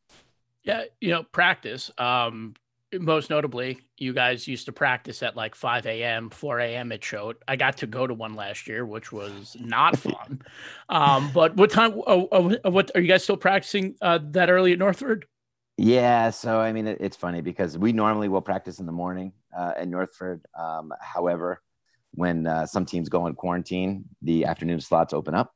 Yeah, 0.62 0.84
you 1.00 1.10
know, 1.10 1.22
practice. 1.22 1.90
Um, 1.98 2.54
most 2.94 3.30
notably, 3.30 3.80
you 3.98 4.12
guys 4.12 4.48
used 4.48 4.66
to 4.66 4.72
practice 4.72 5.22
at 5.22 5.36
like 5.36 5.54
5 5.54 5.86
a.m., 5.86 6.30
4 6.30 6.60
a.m. 6.60 6.92
at 6.92 7.02
Choate. 7.02 7.36
I 7.46 7.56
got 7.56 7.76
to 7.78 7.86
go 7.86 8.06
to 8.06 8.14
one 8.14 8.34
last 8.34 8.66
year, 8.66 8.86
which 8.86 9.12
was 9.12 9.56
not 9.60 9.98
fun. 9.98 10.42
um, 10.88 11.30
but 11.34 11.56
what 11.56 11.70
time? 11.70 12.00
Oh, 12.06 12.28
oh, 12.32 12.70
what 12.70 12.90
are 12.94 13.00
you 13.00 13.08
guys 13.08 13.24
still 13.24 13.36
practicing 13.36 13.96
uh, 14.00 14.18
that 14.30 14.50
early 14.50 14.72
at 14.72 14.78
Northford? 14.78 15.26
Yeah, 15.76 16.30
so 16.30 16.58
I 16.58 16.72
mean, 16.72 16.86
it, 16.86 16.98
it's 17.00 17.16
funny 17.16 17.40
because 17.40 17.78
we 17.78 17.92
normally 17.92 18.28
will 18.28 18.42
practice 18.42 18.80
in 18.80 18.86
the 18.86 18.92
morning 18.92 19.32
uh, 19.56 19.74
at 19.76 19.88
Northford. 19.88 20.40
Um, 20.58 20.92
however, 21.00 21.62
when 22.12 22.46
uh, 22.46 22.66
some 22.66 22.84
teams 22.84 23.08
go 23.08 23.26
in 23.26 23.34
quarantine, 23.34 24.04
the 24.22 24.46
afternoon 24.46 24.80
slots 24.80 25.12
open 25.12 25.34
up. 25.34 25.52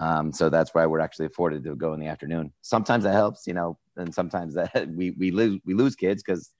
Um, 0.00 0.32
so 0.32 0.48
that's 0.48 0.74
why 0.74 0.86
we're 0.86 1.00
actually 1.00 1.26
afforded 1.26 1.64
to 1.64 1.76
go 1.76 1.92
in 1.92 2.00
the 2.00 2.08
afternoon. 2.08 2.52
Sometimes 2.62 3.04
that 3.04 3.12
helps, 3.12 3.46
you 3.46 3.52
know, 3.52 3.78
and 3.96 4.12
sometimes 4.12 4.54
that 4.54 4.88
we 4.96 5.10
we 5.10 5.30
lose 5.30 5.60
we 5.64 5.74
lose 5.74 5.94
kids 5.94 6.22
because 6.22 6.50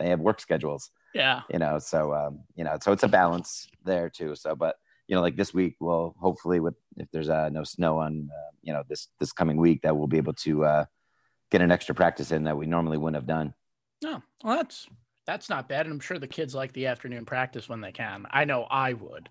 they 0.00 0.08
have 0.08 0.20
work 0.20 0.40
schedules. 0.40 0.90
Yeah, 1.14 1.42
you 1.50 1.58
know, 1.58 1.78
so 1.78 2.12
um, 2.12 2.40
you 2.56 2.64
know, 2.64 2.76
so 2.82 2.92
it's 2.92 3.02
a 3.02 3.08
balance 3.08 3.68
there 3.84 4.08
too. 4.08 4.34
So, 4.34 4.56
but 4.56 4.76
you 5.06 5.16
know, 5.16 5.22
like 5.22 5.36
this 5.36 5.52
week, 5.52 5.76
we'll 5.80 6.14
hopefully 6.20 6.60
with 6.60 6.74
if 6.96 7.08
there's 7.12 7.28
uh, 7.28 7.48
no 7.50 7.64
snow 7.64 7.98
on, 7.98 8.30
uh, 8.32 8.50
you 8.62 8.72
know, 8.72 8.84
this 8.88 9.08
this 9.18 9.32
coming 9.32 9.56
week, 9.56 9.82
that 9.82 9.96
we'll 9.96 10.06
be 10.06 10.18
able 10.18 10.34
to 10.34 10.64
uh, 10.64 10.84
get 11.50 11.60
an 11.60 11.70
extra 11.72 11.94
practice 11.94 12.30
in 12.30 12.44
that 12.44 12.56
we 12.56 12.66
normally 12.66 12.96
wouldn't 12.96 13.16
have 13.16 13.26
done. 13.26 13.52
Oh, 14.04 14.22
well, 14.42 14.56
that's 14.56 14.86
that's 15.26 15.48
not 15.48 15.68
bad. 15.68 15.86
And 15.86 15.92
I'm 15.92 16.00
sure 16.00 16.18
the 16.18 16.26
kids 16.26 16.54
like 16.54 16.72
the 16.72 16.86
afternoon 16.86 17.24
practice 17.24 17.68
when 17.68 17.80
they 17.80 17.92
can. 17.92 18.26
I 18.30 18.44
know 18.44 18.66
I 18.70 18.94
would. 18.94 19.28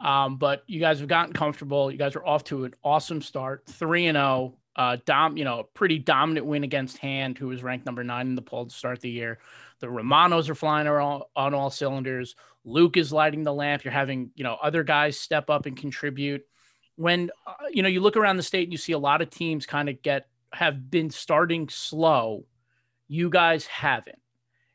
Um, 0.00 0.36
but 0.36 0.64
you 0.66 0.80
guys 0.80 1.00
have 1.00 1.08
gotten 1.08 1.32
comfortable. 1.32 1.90
You 1.90 1.98
guys 1.98 2.16
are 2.16 2.26
off 2.26 2.44
to 2.44 2.64
an 2.64 2.74
awesome 2.84 3.22
start, 3.22 3.66
three 3.66 4.06
and 4.06 4.16
zero. 4.16 4.56
Uh, 4.76 4.96
dom, 5.04 5.36
you 5.36 5.44
know, 5.44 5.64
pretty 5.74 5.98
dominant 5.98 6.46
win 6.46 6.64
against 6.64 6.98
Hand, 6.98 7.36
who 7.36 7.48
was 7.48 7.62
ranked 7.62 7.86
number 7.86 8.04
nine 8.04 8.28
in 8.28 8.34
the 8.34 8.42
poll 8.42 8.66
to 8.66 8.74
start 8.74 9.00
the 9.00 9.10
year. 9.10 9.38
The 9.80 9.90
Romanos 9.90 10.48
are 10.48 10.54
flying 10.54 10.86
on 10.86 11.54
all 11.54 11.70
cylinders. 11.70 12.36
Luke 12.64 12.96
is 12.96 13.12
lighting 13.12 13.42
the 13.42 13.52
lamp. 13.52 13.84
You're 13.84 13.92
having, 13.92 14.30
you 14.34 14.44
know, 14.44 14.56
other 14.62 14.84
guys 14.84 15.18
step 15.18 15.50
up 15.50 15.66
and 15.66 15.76
contribute. 15.76 16.42
When 16.96 17.30
uh, 17.46 17.54
you 17.70 17.82
know 17.82 17.88
you 17.88 18.00
look 18.00 18.16
around 18.16 18.36
the 18.36 18.42
state, 18.42 18.64
and 18.64 18.72
you 18.72 18.78
see 18.78 18.92
a 18.92 18.98
lot 18.98 19.22
of 19.22 19.30
teams 19.30 19.66
kind 19.66 19.88
of 19.88 20.02
get 20.02 20.28
have 20.52 20.90
been 20.90 21.10
starting 21.10 21.68
slow. 21.68 22.44
You 23.08 23.30
guys 23.30 23.66
haven't 23.66 24.20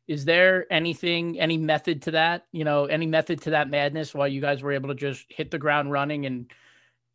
is 0.07 0.25
there 0.25 0.71
anything 0.71 1.39
any 1.39 1.57
method 1.57 2.01
to 2.03 2.11
that 2.11 2.45
you 2.51 2.63
know 2.63 2.85
any 2.85 3.07
method 3.07 3.41
to 3.41 3.49
that 3.51 3.69
madness 3.69 4.13
while 4.13 4.27
you 4.27 4.41
guys 4.41 4.61
were 4.61 4.71
able 4.71 4.89
to 4.89 4.95
just 4.95 5.25
hit 5.29 5.51
the 5.51 5.57
ground 5.57 5.91
running 5.91 6.25
and 6.25 6.51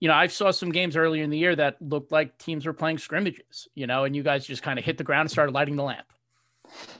you 0.01 0.09
know 0.09 0.15
i 0.15 0.27
saw 0.27 0.51
some 0.51 0.71
games 0.71 0.97
earlier 0.97 1.23
in 1.23 1.31
the 1.31 1.39
year 1.39 1.55
that 1.55 1.77
looked 1.81 2.13
like 2.13 2.37
teams 2.39 2.67
were 2.67 2.73
playing 2.73 2.99
scrimmages 2.99 3.69
you 3.75 3.87
know 3.87 4.05
and 4.05 4.17
you 4.17 4.23
guys 4.23 4.47
just 4.47 4.63
kind 4.63 4.79
of 4.79 4.85
hit 4.85 4.99
the 4.99 5.05
ground 5.05 5.23
and 5.23 5.31
started 5.31 5.53
lighting 5.53 5.77
the 5.77 5.83
lamp 5.83 6.07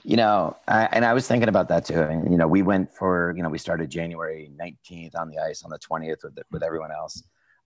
you 0.03 0.17
know 0.17 0.55
I, 0.67 0.85
and 0.91 1.05
i 1.05 1.13
was 1.13 1.27
thinking 1.27 1.49
about 1.49 1.67
that 1.69 1.85
too 1.85 2.01
and 2.01 2.31
you 2.31 2.37
know 2.37 2.47
we 2.47 2.61
went 2.61 2.93
for 2.93 3.33
you 3.35 3.43
know 3.43 3.49
we 3.49 3.57
started 3.57 3.89
january 3.89 4.51
19th 4.59 5.17
on 5.17 5.29
the 5.29 5.39
ice 5.39 5.63
on 5.63 5.69
the 5.69 5.79
20th 5.79 6.23
with, 6.23 6.39
with 6.51 6.63
everyone 6.63 6.91
else 6.91 7.23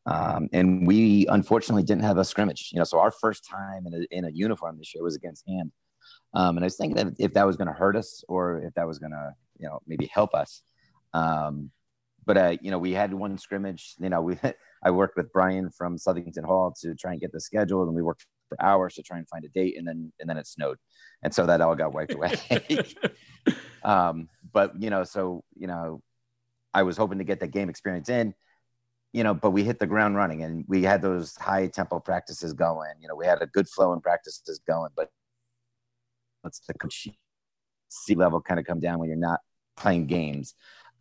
um, 0.07 0.49
and 0.53 0.85
we 0.85 1.25
unfortunately 1.29 1.81
didn't 1.81 2.03
have 2.03 2.17
a 2.17 2.25
scrimmage 2.25 2.69
you 2.71 2.79
know 2.79 2.83
so 2.83 2.99
our 2.99 3.11
first 3.11 3.47
time 3.47 3.87
in 3.87 3.93
a, 3.93 4.15
in 4.15 4.25
a 4.25 4.29
uniform 4.29 4.77
this 4.77 4.93
year 4.93 5.03
was 5.03 5.15
against 5.15 5.47
hand 5.47 5.71
um, 6.35 6.57
and 6.57 6.63
I 6.63 6.67
was 6.67 6.75
thinking 6.75 6.97
that 6.97 7.13
if 7.17 7.33
that 7.33 7.47
was 7.47 7.55
going 7.55 7.69
to 7.69 7.73
hurt 7.73 7.95
us 7.95 8.23
or 8.27 8.59
if 8.59 8.73
that 8.73 8.85
was 8.85 8.99
going 8.99 9.13
to, 9.13 9.33
you 9.57 9.67
know, 9.67 9.79
maybe 9.87 10.05
help 10.07 10.33
us. 10.33 10.61
Um, 11.13 11.71
but 12.25 12.37
uh, 12.37 12.57
you 12.61 12.71
know, 12.71 12.79
we 12.79 12.91
had 12.91 13.13
one 13.13 13.37
scrimmage. 13.37 13.95
You 13.99 14.09
know, 14.09 14.21
we 14.23 14.37
I 14.83 14.91
worked 14.91 15.17
with 15.17 15.31
Brian 15.31 15.69
from 15.69 15.97
Southington 15.97 16.45
Hall 16.45 16.73
to 16.81 16.95
try 16.95 17.11
and 17.11 17.21
get 17.21 17.31
the 17.31 17.39
schedule, 17.39 17.83
and 17.83 17.93
we 17.93 18.01
worked 18.01 18.25
for 18.49 18.61
hours 18.61 18.95
to 18.95 19.03
try 19.03 19.17
and 19.17 19.27
find 19.27 19.45
a 19.45 19.49
date, 19.49 19.77
and 19.77 19.87
then 19.87 20.11
and 20.19 20.29
then 20.29 20.37
it 20.37 20.47
snowed, 20.47 20.77
and 21.23 21.33
so 21.33 21.45
that 21.45 21.61
all 21.61 21.75
got 21.75 21.93
wiped 21.93 22.13
away. 22.13 22.33
um, 23.83 24.29
but 24.51 24.79
you 24.81 24.89
know, 24.89 25.03
so 25.03 25.43
you 25.55 25.67
know, 25.67 26.01
I 26.73 26.83
was 26.83 26.97
hoping 26.97 27.19
to 27.19 27.23
get 27.23 27.39
that 27.39 27.51
game 27.51 27.69
experience 27.69 28.09
in, 28.09 28.33
you 29.13 29.23
know, 29.23 29.33
but 29.33 29.51
we 29.51 29.63
hit 29.63 29.79
the 29.79 29.87
ground 29.87 30.15
running, 30.15 30.43
and 30.43 30.65
we 30.67 30.83
had 30.83 31.01
those 31.01 31.35
high 31.35 31.67
tempo 31.67 31.99
practices 31.99 32.53
going. 32.53 32.93
You 33.01 33.07
know, 33.07 33.15
we 33.15 33.25
had 33.25 33.41
a 33.41 33.47
good 33.47 33.67
flow 33.69 33.93
in 33.93 34.01
practices 34.01 34.59
going, 34.67 34.91
but 34.95 35.09
let's 36.43 36.59
the 36.59 36.73
sea 37.89 38.15
level 38.15 38.41
kind 38.41 38.59
of 38.59 38.65
come 38.65 38.79
down 38.79 38.99
when 38.99 39.09
you're 39.09 39.17
not 39.17 39.39
playing 39.77 40.07
games. 40.07 40.53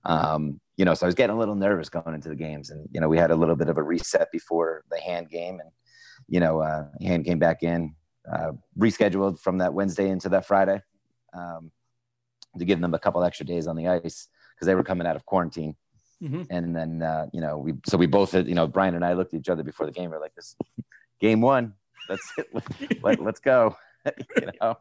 Um, 0.05 0.61
you 0.77 0.85
know, 0.85 0.95
so 0.95 1.07
I 1.07 1.09
was 1.09 1.15
getting 1.15 1.37
a 1.37 1.39
little 1.39 1.55
nervous 1.55 1.89
going 1.89 2.15
into 2.15 2.29
the 2.29 2.35
games, 2.35 2.71
and 2.71 2.89
you 2.93 3.01
know, 3.01 3.09
we 3.09 3.19
had 3.19 3.31
a 3.31 3.37
little 3.37 3.57
bit 3.57 3.69
of 3.69 3.79
a 3.79 3.83
reset 3.83 4.31
before 4.33 4.85
the 4.91 4.99
hand 4.99 5.31
game, 5.31 5.61
and 5.61 5.71
you 6.29 6.41
know, 6.41 6.61
uh, 6.61 6.87
hand 7.01 7.25
came 7.25 7.39
back 7.39 7.63
in, 7.63 7.95
uh, 8.31 8.53
rescheduled 8.79 9.39
from 9.41 9.59
that 9.59 9.75
Wednesday 9.75 10.09
into 10.09 10.29
that 10.31 10.47
Friday 10.47 10.83
um, 11.35 11.71
to 12.59 12.65
give 12.65 12.81
them 12.81 12.95
a 12.95 12.99
couple 12.99 13.23
extra 13.23 13.47
days 13.47 13.67
on 13.67 13.77
the 13.77 13.89
ice 13.89 14.29
because 14.55 14.67
they 14.67 14.75
were 14.75 14.85
coming 14.85 15.07
out 15.07 15.17
of 15.17 15.25
quarantine. 15.27 15.77
Mm-hmm. 16.23 16.43
And 16.51 16.75
then, 16.75 17.03
uh, 17.03 17.27
you 17.33 17.41
know, 17.41 17.59
we 17.59 17.75
so 17.87 17.99
we 17.99 18.07
both, 18.07 18.33
had, 18.33 18.49
you 18.49 18.55
know, 18.55 18.67
Brian 18.67 18.95
and 18.95 19.05
I 19.05 19.13
looked 19.13 19.35
at 19.35 19.41
each 19.41 19.49
other 19.49 19.63
before 19.63 19.87
the 19.87 19.93
game. 19.93 20.11
We 20.11 20.17
are 20.17 20.21
like, 20.21 20.35
"This 20.35 20.57
game 21.21 21.41
one, 21.41 21.75
that's 22.09 22.33
it. 22.39 23.03
Let, 23.03 23.21
us 23.21 23.41
go." 23.41 23.77
you 24.41 24.49
know. 24.61 24.77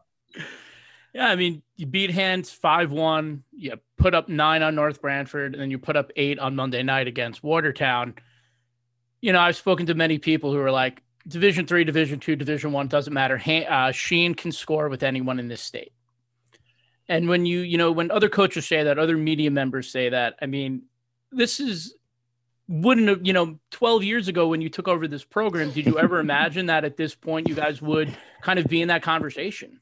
Yeah, 1.14 1.28
I 1.28 1.36
mean, 1.36 1.62
you 1.76 1.86
beat 1.86 2.10
Hands 2.10 2.50
5 2.50 2.90
1, 2.90 3.44
you 3.52 3.78
put 3.96 4.14
up 4.14 4.28
nine 4.28 4.62
on 4.62 4.74
North 4.74 5.00
Branford, 5.00 5.54
and 5.54 5.62
then 5.62 5.70
you 5.70 5.78
put 5.78 5.96
up 5.96 6.10
eight 6.16 6.40
on 6.40 6.56
Monday 6.56 6.82
night 6.82 7.06
against 7.06 7.42
Watertown. 7.42 8.14
You 9.20 9.32
know, 9.32 9.40
I've 9.40 9.56
spoken 9.56 9.86
to 9.86 9.94
many 9.94 10.18
people 10.18 10.52
who 10.52 10.58
are 10.58 10.72
like, 10.72 11.00
Division 11.26 11.66
three, 11.66 11.84
Division 11.84 12.18
two, 12.18 12.36
Division 12.36 12.72
one 12.72 12.88
doesn't 12.88 13.14
matter. 13.14 13.40
Uh, 13.46 13.92
Sheehan 13.92 14.34
can 14.34 14.52
score 14.52 14.88
with 14.88 15.02
anyone 15.02 15.38
in 15.38 15.48
this 15.48 15.62
state. 15.62 15.92
And 17.08 17.28
when 17.28 17.46
you, 17.46 17.60
you 17.60 17.78
know, 17.78 17.92
when 17.92 18.10
other 18.10 18.28
coaches 18.28 18.66
say 18.66 18.82
that, 18.82 18.98
other 18.98 19.16
media 19.16 19.50
members 19.50 19.90
say 19.90 20.10
that, 20.10 20.34
I 20.42 20.46
mean, 20.46 20.82
this 21.30 21.60
is 21.60 21.94
wouldn't 22.66 23.08
have, 23.08 23.26
you 23.26 23.32
know, 23.32 23.58
12 23.70 24.04
years 24.04 24.28
ago 24.28 24.48
when 24.48 24.60
you 24.60 24.68
took 24.68 24.88
over 24.88 25.06
this 25.06 25.24
program, 25.24 25.70
did 25.70 25.86
you 25.86 25.98
ever 25.98 26.18
imagine 26.20 26.66
that 26.66 26.84
at 26.84 26.96
this 26.96 27.14
point 27.14 27.48
you 27.48 27.54
guys 27.54 27.80
would 27.80 28.14
kind 28.42 28.58
of 28.58 28.66
be 28.66 28.82
in 28.82 28.88
that 28.88 29.02
conversation? 29.02 29.80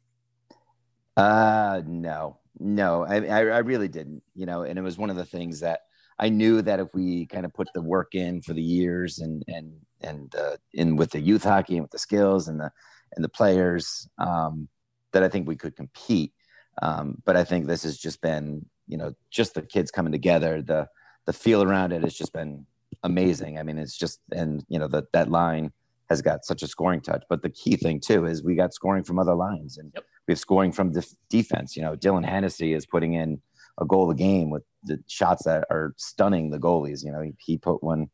Uh, 1.16 1.82
no, 1.86 2.38
no, 2.58 3.04
I, 3.04 3.16
I, 3.16 3.58
really 3.58 3.88
didn't, 3.88 4.22
you 4.34 4.46
know, 4.46 4.62
and 4.62 4.78
it 4.78 4.82
was 4.82 4.96
one 4.96 5.10
of 5.10 5.16
the 5.16 5.26
things 5.26 5.60
that 5.60 5.80
I 6.18 6.30
knew 6.30 6.62
that 6.62 6.80
if 6.80 6.88
we 6.94 7.26
kind 7.26 7.44
of 7.44 7.52
put 7.52 7.68
the 7.74 7.82
work 7.82 8.14
in 8.14 8.40
for 8.40 8.54
the 8.54 8.62
years 8.62 9.18
and, 9.18 9.44
and, 9.46 9.72
and, 10.00 10.34
uh, 10.34 10.56
in 10.72 10.96
with 10.96 11.10
the 11.10 11.20
youth 11.20 11.44
hockey 11.44 11.74
and 11.74 11.82
with 11.82 11.90
the 11.90 11.98
skills 11.98 12.48
and 12.48 12.60
the, 12.60 12.70
and 13.14 13.22
the 13.22 13.28
players, 13.28 14.08
um, 14.18 14.68
that 15.12 15.22
I 15.22 15.28
think 15.28 15.46
we 15.46 15.56
could 15.56 15.76
compete. 15.76 16.32
Um, 16.80 17.20
but 17.26 17.36
I 17.36 17.44
think 17.44 17.66
this 17.66 17.82
has 17.82 17.98
just 17.98 18.22
been, 18.22 18.64
you 18.88 18.96
know, 18.96 19.14
just 19.30 19.54
the 19.54 19.62
kids 19.62 19.90
coming 19.90 20.12
together, 20.12 20.62
the, 20.62 20.88
the 21.26 21.34
feel 21.34 21.62
around 21.62 21.92
it 21.92 22.02
has 22.02 22.14
just 22.14 22.32
been 22.32 22.66
amazing. 23.02 23.58
I 23.58 23.62
mean, 23.64 23.76
it's 23.76 23.96
just, 23.96 24.20
and 24.32 24.64
you 24.68 24.78
know, 24.78 24.88
that, 24.88 25.12
that 25.12 25.30
line 25.30 25.72
has 26.08 26.22
got 26.22 26.46
such 26.46 26.62
a 26.62 26.66
scoring 26.66 27.02
touch, 27.02 27.24
but 27.28 27.42
the 27.42 27.50
key 27.50 27.76
thing 27.76 28.00
too, 28.00 28.24
is 28.24 28.42
we 28.42 28.54
got 28.54 28.72
scoring 28.72 29.04
from 29.04 29.18
other 29.18 29.34
lines 29.34 29.76
and 29.76 29.92
yep. 29.94 30.04
Scoring 30.34 30.72
from 30.72 30.92
def- 30.92 31.14
defense. 31.28 31.76
You 31.76 31.82
know, 31.82 31.96
Dylan 31.96 32.24
Hennessy 32.24 32.72
is 32.72 32.86
putting 32.86 33.14
in 33.14 33.40
a 33.80 33.84
goal 33.84 34.10
a 34.10 34.14
game 34.14 34.50
with 34.50 34.62
the 34.84 35.02
shots 35.08 35.44
that 35.44 35.64
are 35.70 35.94
stunning 35.96 36.50
the 36.50 36.58
goalies. 36.58 37.04
You 37.04 37.12
know, 37.12 37.22
he, 37.22 37.32
he 37.38 37.58
put 37.58 37.82
one, 37.82 38.10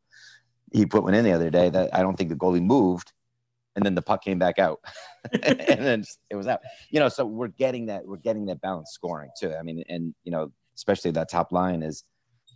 he 0.73 0.87
put 0.87 1.03
one 1.03 1.15
in 1.15 1.25
the 1.25 1.33
other 1.33 1.51
day 1.51 1.69
that 1.71 1.95
I 1.95 2.03
don't 2.03 2.17
think 2.17 2.31
the 2.31 2.37
goalie 2.37 2.63
moved 2.63 3.13
and 3.77 3.85
then 3.85 3.95
the 3.95 4.03
puck 4.03 4.25
came 4.25 4.39
back 4.39 4.59
out 4.59 4.81
and 5.33 5.85
then 5.85 6.05
it 6.31 6.35
was 6.35 6.49
out 6.49 6.61
you 6.91 6.99
know 6.99 7.09
so 7.09 7.25
we're 7.25 7.47
getting 7.47 7.87
that 7.87 8.05
we're 8.05 8.17
getting 8.17 8.47
that 8.47 8.61
balanced 8.61 8.93
scoring 8.93 9.31
too 9.39 9.55
i 9.55 9.63
mean 9.63 9.85
and 9.89 10.15
you 10.25 10.33
know 10.33 10.51
especially 10.75 11.13
that 11.13 11.31
top 11.31 11.53
line 11.53 11.83
is 11.83 12.03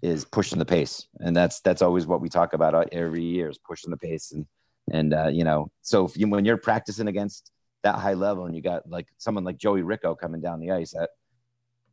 is 0.02 0.24
pushing 0.24 0.58
the 0.58 0.64
pace, 0.64 1.06
and 1.20 1.34
that's 1.34 1.60
that's 1.60 1.80
always 1.80 2.06
what 2.06 2.20
we 2.20 2.28
talk 2.28 2.54
about 2.54 2.88
every 2.92 3.22
year 3.22 3.48
is 3.48 3.58
pushing 3.58 3.90
the 3.90 3.96
pace, 3.96 4.32
and 4.32 4.46
and 4.90 5.14
uh, 5.14 5.28
you 5.28 5.44
know, 5.44 5.70
so 5.80 6.10
you, 6.14 6.28
when 6.28 6.44
you're 6.44 6.56
practicing 6.56 7.08
against 7.08 7.50
that 7.82 7.96
high 7.96 8.14
level, 8.14 8.46
and 8.46 8.54
you 8.54 8.62
got 8.62 8.88
like 8.88 9.08
someone 9.18 9.44
like 9.44 9.58
Joey 9.58 9.82
Rico 9.82 10.14
coming 10.14 10.40
down 10.40 10.60
the 10.60 10.70
ice 10.70 10.94
at 10.94 11.10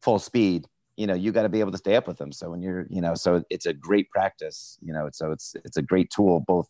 full 0.01 0.19
speed, 0.19 0.67
you 0.99 1.07
know, 1.07 1.13
you 1.13 1.31
got 1.31 1.43
to 1.43 1.49
be 1.49 1.61
able 1.61 1.71
to 1.71 1.77
stay 1.77 1.95
up 1.95 2.07
with 2.07 2.17
them. 2.17 2.31
So 2.31 2.49
when 2.49 2.61
you're, 2.61 2.85
you 2.89 3.01
know, 3.01 3.15
so 3.15 3.43
it's 3.49 3.65
a 3.65 3.73
great 3.73 4.09
practice, 4.09 4.77
you 4.81 4.93
know, 4.93 5.09
so 5.11 5.31
it's 5.31 5.55
it's 5.63 5.77
a 5.77 5.81
great 5.81 6.09
tool 6.09 6.41
both 6.41 6.67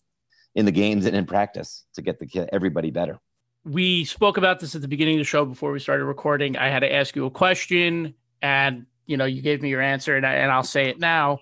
in 0.55 0.65
the 0.65 0.71
games 0.71 1.05
and 1.05 1.15
in 1.15 1.25
practice 1.25 1.86
to 1.95 2.01
get 2.01 2.19
the 2.19 2.47
everybody 2.53 2.91
better. 2.91 3.19
We 3.65 4.05
spoke 4.05 4.38
about 4.38 4.60
this 4.60 4.75
at 4.75 4.82
the 4.82 4.88
beginning 4.88 5.15
of 5.15 5.21
the 5.21 5.25
show 5.25 5.45
before 5.45 5.71
we 5.71 5.79
started 5.79 6.05
recording. 6.05 6.58
I 6.58 6.69
had 6.69 6.79
to 6.79 6.93
ask 6.93 7.15
you 7.15 7.25
a 7.25 7.32
question, 7.32 8.13
and 8.41 8.86
you 9.05 9.17
know, 9.17 9.25
you 9.25 9.41
gave 9.41 9.62
me 9.62 9.69
your 9.69 9.82
answer, 9.82 10.15
and, 10.15 10.25
I, 10.25 10.34
and 10.36 10.51
I'll 10.51 10.63
say 10.63 10.89
it 10.89 10.99
now. 10.99 11.39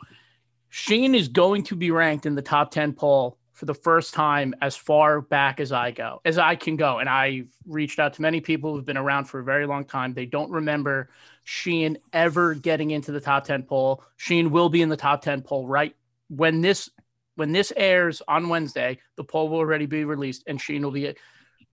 Shane 0.69 1.13
is 1.13 1.27
going 1.27 1.63
to 1.63 1.75
be 1.75 1.91
ranked 1.91 2.25
in 2.25 2.35
the 2.35 2.41
top 2.41 2.71
10 2.71 2.93
poll 2.93 3.36
for 3.57 3.65
the 3.65 3.73
first 3.73 4.13
time 4.13 4.53
as 4.61 4.75
far 4.75 5.19
back 5.19 5.59
as 5.59 5.71
I 5.71 5.89
go, 5.89 6.21
as 6.23 6.37
I 6.37 6.55
can 6.55 6.75
go. 6.75 6.99
And 6.99 7.09
I've 7.09 7.47
reached 7.65 7.97
out 7.97 8.13
to 8.13 8.21
many 8.21 8.39
people 8.39 8.75
who've 8.75 8.85
been 8.85 8.97
around 8.97 9.25
for 9.25 9.39
a 9.39 9.43
very 9.43 9.65
long 9.65 9.83
time. 9.83 10.13
They 10.13 10.27
don't 10.27 10.51
remember 10.51 11.09
Sheehan 11.43 11.97
ever 12.13 12.53
getting 12.53 12.91
into 12.91 13.11
the 13.11 13.19
top 13.19 13.45
10 13.45 13.63
poll. 13.63 14.03
Sheehan 14.17 14.51
will 14.51 14.69
be 14.69 14.83
in 14.83 14.89
the 14.89 14.95
top 14.95 15.23
10 15.23 15.41
poll 15.41 15.65
right 15.65 15.95
when 16.27 16.61
this 16.61 16.87
when 17.33 17.51
this 17.51 17.73
airs 17.75 18.21
on 18.27 18.47
Wednesday, 18.47 18.99
the 19.15 19.23
poll 19.23 19.49
will 19.49 19.57
already 19.57 19.87
be 19.87 20.05
released 20.05 20.43
and 20.45 20.61
Sheehan 20.61 20.83
will 20.83 20.91
be 20.91 21.15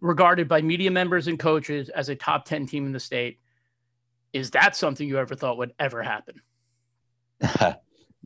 regarded 0.01 0.49
by 0.49 0.63
media 0.63 0.91
members 0.91 1.29
and 1.29 1.39
coaches 1.39 1.91
as 1.91 2.09
a 2.09 2.15
top 2.15 2.47
10 2.47 2.67
team 2.67 2.87
in 2.87 2.93
the 2.93 3.01
state. 3.01 3.41
Is 4.33 4.53
that 4.53 4.75
something 4.75 5.07
you 5.07 5.19
ever 5.19 5.35
thought 5.35 5.59
would 5.59 5.75
ever 5.79 6.03
happen? 6.03 6.41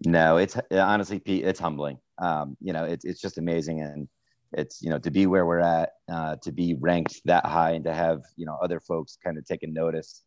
no, 0.04 0.36
it's 0.36 0.56
honestly, 0.70 1.18
Pete, 1.18 1.44
it's 1.44 1.60
humbling. 1.60 1.98
Um, 2.18 2.56
you 2.60 2.72
know, 2.72 2.84
it's 2.84 3.04
it's 3.04 3.20
just 3.20 3.38
amazing, 3.38 3.80
and 3.80 4.08
it's 4.52 4.80
you 4.82 4.90
know 4.90 4.98
to 4.98 5.10
be 5.10 5.26
where 5.26 5.46
we're 5.46 5.60
at, 5.60 5.90
uh, 6.10 6.36
to 6.42 6.52
be 6.52 6.74
ranked 6.74 7.20
that 7.24 7.46
high, 7.46 7.72
and 7.72 7.84
to 7.84 7.94
have 7.94 8.22
you 8.36 8.46
know 8.46 8.56
other 8.62 8.80
folks 8.80 9.18
kind 9.22 9.38
of 9.38 9.44
taking 9.44 9.72
notice, 9.72 10.22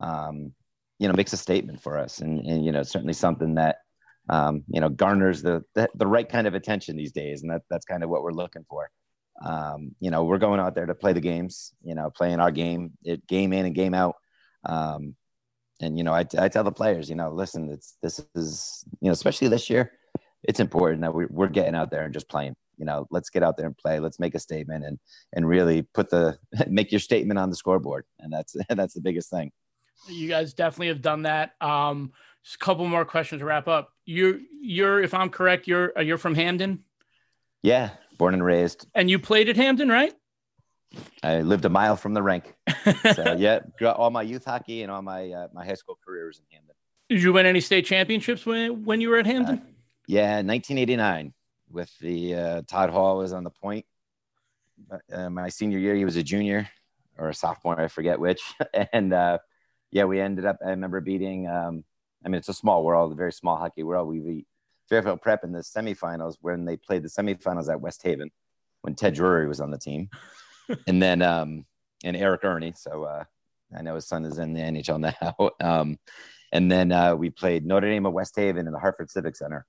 um, 0.00 0.52
you 0.98 1.08
know, 1.08 1.14
makes 1.14 1.32
a 1.32 1.36
statement 1.36 1.82
for 1.82 1.98
us, 1.98 2.20
and 2.20 2.46
and 2.46 2.64
you 2.64 2.72
know 2.72 2.82
certainly 2.82 3.12
something 3.12 3.54
that 3.54 3.78
um, 4.28 4.64
you 4.68 4.80
know 4.80 4.88
garners 4.88 5.42
the, 5.42 5.62
the, 5.74 5.88
the 5.94 6.06
right 6.06 6.28
kind 6.28 6.46
of 6.46 6.54
attention 6.54 6.96
these 6.96 7.12
days, 7.12 7.42
and 7.42 7.50
that 7.50 7.62
that's 7.68 7.84
kind 7.84 8.02
of 8.04 8.10
what 8.10 8.22
we're 8.22 8.32
looking 8.32 8.64
for. 8.68 8.90
Um, 9.44 9.94
you 10.00 10.10
know, 10.10 10.24
we're 10.24 10.38
going 10.38 10.60
out 10.60 10.74
there 10.74 10.86
to 10.86 10.94
play 10.94 11.12
the 11.12 11.20
games, 11.20 11.74
you 11.82 11.94
know, 11.94 12.10
playing 12.10 12.40
our 12.40 12.50
game, 12.50 12.92
it 13.04 13.26
game 13.26 13.52
in 13.52 13.66
and 13.66 13.74
game 13.74 13.92
out. 13.92 14.16
Um, 14.64 15.14
and 15.80 15.98
you 15.98 16.04
know, 16.04 16.12
I, 16.12 16.24
I 16.38 16.48
tell 16.48 16.64
the 16.64 16.72
players, 16.72 17.08
you 17.08 17.16
know, 17.16 17.30
listen, 17.30 17.70
it's 17.70 17.96
this 18.02 18.20
is 18.34 18.84
you 19.00 19.06
know, 19.06 19.12
especially 19.12 19.48
this 19.48 19.68
year, 19.68 19.92
it's 20.42 20.60
important 20.60 21.02
that 21.02 21.14
we're, 21.14 21.28
we're 21.30 21.48
getting 21.48 21.74
out 21.74 21.90
there 21.90 22.04
and 22.04 22.14
just 22.14 22.28
playing. 22.28 22.56
You 22.78 22.84
know, 22.84 23.06
let's 23.10 23.30
get 23.30 23.42
out 23.42 23.56
there 23.56 23.66
and 23.66 23.76
play. 23.76 24.00
Let's 24.00 24.18
make 24.18 24.34
a 24.34 24.38
statement 24.38 24.84
and 24.84 24.98
and 25.32 25.48
really 25.48 25.82
put 25.82 26.10
the 26.10 26.38
make 26.68 26.92
your 26.92 27.00
statement 27.00 27.38
on 27.38 27.50
the 27.50 27.56
scoreboard, 27.56 28.04
and 28.18 28.32
that's 28.32 28.56
that's 28.68 28.94
the 28.94 29.00
biggest 29.00 29.30
thing. 29.30 29.52
You 30.08 30.28
guys 30.28 30.54
definitely 30.54 30.88
have 30.88 31.02
done 31.02 31.22
that. 31.22 31.52
Um, 31.60 32.12
just 32.44 32.56
a 32.56 32.64
couple 32.64 32.86
more 32.86 33.04
questions 33.04 33.40
to 33.40 33.44
wrap 33.44 33.68
up. 33.68 33.92
You're 34.04 34.38
you're 34.60 35.02
if 35.02 35.14
I'm 35.14 35.30
correct, 35.30 35.66
you're 35.66 35.92
uh, 35.98 36.02
you're 36.02 36.18
from 36.18 36.34
Hamden. 36.34 36.84
Yeah, 37.62 37.90
born 38.18 38.34
and 38.34 38.44
raised. 38.44 38.86
And 38.94 39.10
you 39.10 39.18
played 39.18 39.48
at 39.48 39.56
Hamden, 39.56 39.88
right? 39.88 40.14
I 41.22 41.40
lived 41.40 41.64
a 41.64 41.68
mile 41.68 41.96
from 41.96 42.14
the 42.14 42.22
rink. 42.22 42.54
So 43.14 43.34
yeah, 43.38 43.60
all 43.82 44.10
my 44.10 44.22
youth 44.22 44.44
hockey 44.44 44.82
and 44.82 44.90
all 44.90 45.02
my 45.02 45.30
uh, 45.30 45.48
my 45.52 45.64
high 45.64 45.74
school 45.74 45.98
careers 46.04 46.38
in 46.38 46.56
Hamden. 46.56 46.74
Did 47.08 47.22
you 47.22 47.32
win 47.32 47.46
any 47.46 47.60
state 47.60 47.86
championships 47.86 48.46
when 48.46 48.84
when 48.84 49.00
you 49.00 49.10
were 49.10 49.18
at 49.18 49.26
Hamden? 49.26 49.58
Uh, 49.58 49.70
yeah, 50.06 50.36
1989 50.36 51.32
with 51.70 51.90
the 51.98 52.34
uh, 52.34 52.62
Todd 52.66 52.90
Hall 52.90 53.18
was 53.18 53.32
on 53.32 53.44
the 53.44 53.50
point. 53.50 53.84
Uh, 55.12 55.30
my 55.30 55.48
senior 55.48 55.78
year, 55.78 55.94
he 55.94 56.04
was 56.04 56.16
a 56.16 56.22
junior 56.22 56.68
or 57.18 57.30
a 57.30 57.34
sophomore, 57.34 57.80
I 57.80 57.88
forget 57.88 58.20
which. 58.20 58.42
and 58.92 59.12
uh, 59.12 59.38
yeah, 59.90 60.04
we 60.04 60.20
ended 60.20 60.46
up. 60.46 60.58
I 60.64 60.70
remember 60.70 61.00
beating. 61.00 61.48
Um, 61.48 61.84
I 62.24 62.28
mean, 62.28 62.38
it's 62.38 62.48
a 62.48 62.54
small 62.54 62.84
world, 62.84 63.12
a 63.12 63.14
very 63.14 63.32
small 63.32 63.56
hockey 63.56 63.82
world. 63.82 64.08
We 64.08 64.20
beat 64.20 64.46
Fairfield 64.88 65.22
Prep 65.22 65.44
in 65.44 65.52
the 65.52 65.60
semifinals 65.60 66.36
when 66.40 66.64
they 66.64 66.76
played 66.76 67.02
the 67.02 67.08
semifinals 67.08 67.70
at 67.70 67.80
West 67.80 68.02
Haven 68.02 68.30
when 68.82 68.94
Ted 68.94 69.14
Drury 69.14 69.48
was 69.48 69.60
on 69.60 69.70
the 69.70 69.78
team 69.78 70.10
and 70.86 71.02
then 71.02 71.22
um, 71.22 71.64
and 72.04 72.16
Eric 72.16 72.44
Ernie. 72.44 72.74
So 72.76 73.04
uh, 73.04 73.24
I 73.76 73.82
know 73.82 73.94
his 73.94 74.06
son 74.06 74.24
is 74.24 74.38
in 74.38 74.52
the 74.52 74.60
NHL 74.60 75.00
now. 75.00 75.50
um, 75.60 75.98
and 76.52 76.70
then 76.70 76.92
uh, 76.92 77.14
we 77.14 77.30
played 77.30 77.66
Notre 77.66 77.88
Dame 77.88 78.06
of 78.06 78.12
West 78.12 78.36
Haven 78.36 78.66
in 78.66 78.72
the 78.72 78.78
Hartford 78.78 79.10
Civic 79.10 79.36
Center. 79.36 79.66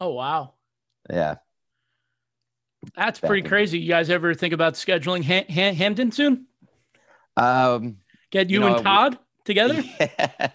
Oh 0.00 0.12
wow! 0.12 0.54
Yeah, 1.08 1.36
that's 2.96 3.20
Back 3.20 3.28
pretty 3.28 3.48
crazy. 3.48 3.78
You 3.78 3.88
guys 3.88 4.10
ever 4.10 4.34
think 4.34 4.52
about 4.52 4.74
scheduling 4.74 5.24
ha- 5.24 5.46
ha- 5.48 5.74
Hamden 5.74 6.10
soon? 6.10 6.46
Um, 7.36 7.98
get 8.30 8.50
you, 8.50 8.54
you 8.54 8.60
know, 8.60 8.76
and 8.76 8.84
Todd 8.84 9.14
we, 9.14 9.18
together. 9.44 9.82
Yeah. 10.00 10.50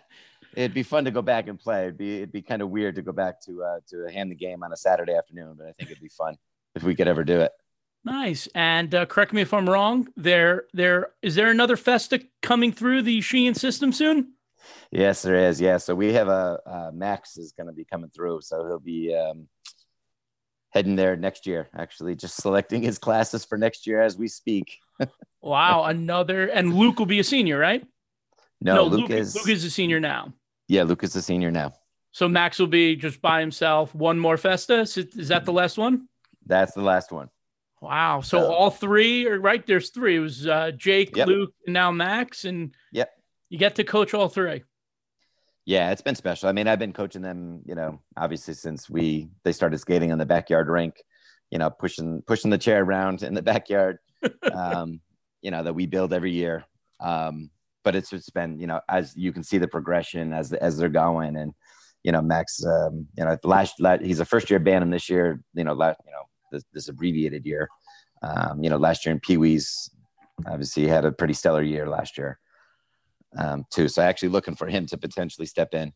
It'd 0.56 0.73
be 0.73 0.82
fun 0.82 1.06
to 1.06 1.12
go 1.12 1.21
back 1.21 1.47
and 1.47 1.60
play. 1.60 1.84
It'd 1.84 1.99
be 1.99 2.17
it'd 2.17 2.32
be 2.32 2.41
kind 2.41 2.63
of 2.63 2.71
weird 2.71 2.95
to 2.95 3.03
go 3.03 3.12
back 3.12 3.39
to 3.41 3.63
uh, 3.63 3.80
to 3.89 4.06
a 4.06 4.12
Hamden 4.12 4.38
game 4.38 4.63
on 4.63 4.73
a 4.73 4.77
Saturday 4.77 5.13
afternoon, 5.13 5.53
but 5.56 5.67
I 5.67 5.71
think 5.73 5.91
it'd 5.91 6.01
be 6.01 6.10
fun 6.10 6.36
if 6.73 6.82
we 6.82 6.95
could 6.95 7.08
ever 7.08 7.23
do 7.23 7.41
it. 7.41 7.51
Nice. 8.08 8.48
And 8.56 8.96
uh, 8.96 9.06
correct 9.06 9.34
me 9.34 9.41
if 9.41 9.54
I'm 9.54 9.70
wrong. 9.70 10.08
There, 10.15 10.63
there 10.74 11.10
is 11.22 11.36
there 11.36 11.52
another 11.52 11.76
Festa 11.76 12.22
coming 12.41 12.72
through 12.72 13.02
the 13.02 13.20
Sheehan 13.20 13.54
system 13.54 13.91
soon? 13.91 14.32
Yes, 14.91 15.24
there 15.24 15.36
is. 15.36 15.60
Yeah. 15.60 15.76
So 15.76 15.93
we 15.93 16.13
have 16.13 16.30
a 16.30 16.62
uh, 16.65 16.91
Max 16.93 17.38
is 17.38 17.52
going 17.52 17.67
to 17.67 17.74
be 17.74 17.84
coming 17.84 18.10
through. 18.10 18.39
So 18.43 18.65
he'll 18.65 18.80
be 18.80 19.13
um, 19.13 19.50
heading 20.70 20.96
there 20.96 21.17
next 21.17 21.46
year. 21.46 21.67
Actually, 21.78 22.15
just 22.15 22.38
selecting 22.41 22.82
his 22.82 22.98
classes 22.98 23.43
for 23.43 23.58
next 23.58 23.86
year 23.86 24.02
as 24.02 24.17
we 24.17 24.30
speak. 24.30 24.78
wow, 25.41 25.84
another. 25.84 26.48
And 26.48 26.76
Luke 26.76 27.00
will 27.00 27.08
be 27.08 27.20
a 27.20 27.26
senior, 27.26 27.58
right? 27.58 27.86
No, 28.62 28.76
no 28.76 28.84
Luke, 28.86 29.02
Luke 29.02 29.20
is 29.20 29.36
Luke 29.36 29.50
is 29.50 29.65
a 29.65 29.70
senior 29.70 30.00
now. 30.00 30.34
Yeah, 30.70 30.84
Luke 30.84 31.04
is 31.04 31.13
a 31.17 31.22
senior 31.22 31.52
now. 31.52 31.74
So 32.13 32.30
Max 32.30 32.58
will 32.58 32.67
be 32.67 32.96
just 32.96 33.22
by 33.22 33.41
himself. 33.41 33.93
One 33.93 34.17
more 34.17 34.38
Festa. 34.38 34.80
Is 34.80 35.28
that 35.28 35.43
the 35.43 35.52
last 35.52 35.78
one? 35.78 36.08
That's 36.46 36.74
the 36.74 36.82
last 36.82 37.12
one. 37.12 37.30
Wow. 37.82 38.22
So 38.22 38.40
uh, 38.40 38.48
all 38.48 38.72
three 38.72 39.28
are 39.28 39.40
right. 39.40 39.66
There's 39.66 39.90
three. 39.90 40.16
It 40.16 40.20
was 40.20 40.48
uh, 40.48 40.72
Jake, 40.72 41.16
yep. 41.16 41.28
Luke, 41.28 41.54
and 41.66 41.74
now 41.74 41.92
Max. 41.92 42.46
And 42.46 42.74
yep. 42.92 43.12
you 43.50 43.58
get 43.60 43.76
to 43.76 43.84
coach 43.84 44.13
all 44.13 44.30
three. 44.30 44.63
Yeah, 45.66 45.92
it's 45.92 46.02
been 46.02 46.16
special. 46.16 46.48
I 46.48 46.54
mean, 46.54 46.68
I've 46.68 46.80
been 46.80 46.94
coaching 46.94 47.22
them, 47.22 47.62
you 47.66 47.76
know, 47.76 48.02
obviously 48.16 48.54
since 48.54 48.90
we 48.90 49.28
they 49.44 49.52
started 49.52 49.78
skating 49.80 50.12
on 50.12 50.18
the 50.18 50.26
backyard 50.26 50.70
rink, 50.70 50.96
you 51.52 51.60
know, 51.60 51.70
pushing 51.70 52.22
pushing 52.26 52.50
the 52.50 52.58
chair 52.58 52.82
around 52.84 53.22
in 53.22 53.34
the 53.34 53.42
backyard, 53.42 53.98
um, 54.54 55.02
you 55.42 55.52
know, 55.52 55.63
that 55.63 55.76
we 55.76 55.86
build 55.86 56.13
every 56.13 56.32
year. 56.32 56.63
Um, 57.00 57.50
but 57.84 57.96
it's 57.96 58.10
just 58.10 58.34
been, 58.34 58.60
you 58.60 58.68
know, 58.68 58.80
as 58.90 59.16
you 59.16 59.32
can 59.32 59.44
see 59.44 59.58
the 59.58 59.68
progression 59.68 60.34
as 60.34 60.54
as 60.54 60.78
they're 60.78 60.90
going, 60.90 61.36
and 61.36 61.54
you 62.04 62.13
know, 62.13 62.22
Max, 62.22 62.63
um, 62.63 63.08
you 63.18 63.26
know, 63.26 63.38
last, 63.44 63.82
last 63.82 64.02
he's 64.02 64.22
a 64.22 64.26
first 64.26 64.50
year 64.50 64.60
band, 64.60 64.84
and 64.84 64.94
this 64.94 65.10
year, 65.10 65.42
you 65.54 65.66
know, 65.66 65.74
last, 65.74 66.00
you 66.06 66.12
know, 66.12 66.24
this, 66.51 66.63
this 66.73 66.89
abbreviated 66.89 67.45
year. 67.45 67.69
Um, 68.21 68.63
you 68.63 68.69
know, 68.69 68.77
last 68.77 69.05
year 69.05 69.13
in 69.13 69.19
Pee 69.19 69.38
Wees, 69.38 69.89
obviously 70.47 70.88
had 70.88 71.05
a 71.05 71.12
pretty 71.12 71.33
stellar 71.33 71.63
year 71.63 71.88
last 71.88 72.17
year 72.17 72.39
um, 73.38 73.65
too. 73.71 73.88
So 73.88 74.01
actually 74.01 74.29
looking 74.29 74.55
for 74.55 74.67
him 74.67 74.86
to 74.88 74.97
potentially 74.97 75.45
step 75.45 75.73
in. 75.73 75.93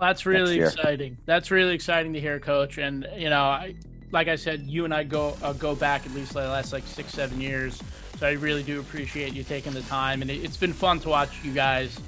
That's 0.00 0.26
really 0.26 0.60
exciting. 0.60 1.16
That's 1.26 1.50
really 1.50 1.74
exciting 1.74 2.12
to 2.12 2.20
hear, 2.20 2.38
Coach. 2.38 2.78
And 2.78 3.08
you 3.16 3.30
know, 3.30 3.42
I, 3.42 3.76
like 4.10 4.28
I 4.28 4.36
said, 4.36 4.62
you 4.62 4.84
and 4.84 4.92
I 4.92 5.04
go 5.04 5.36
uh, 5.42 5.52
go 5.54 5.74
back 5.74 6.04
at 6.04 6.12
least 6.12 6.34
the 6.34 6.40
last 6.40 6.72
like 6.72 6.86
six, 6.86 7.12
seven 7.12 7.40
years. 7.40 7.80
So 8.18 8.26
I 8.26 8.32
really 8.32 8.62
do 8.62 8.80
appreciate 8.80 9.34
you 9.34 9.42
taking 9.42 9.72
the 9.72 9.82
time, 9.82 10.22
and 10.22 10.30
it, 10.30 10.40
has 10.42 10.56
been 10.56 10.72
fun 10.72 11.00
to 11.00 11.08
watch 11.08 11.44
you 11.44 11.52
guys, 11.52 11.98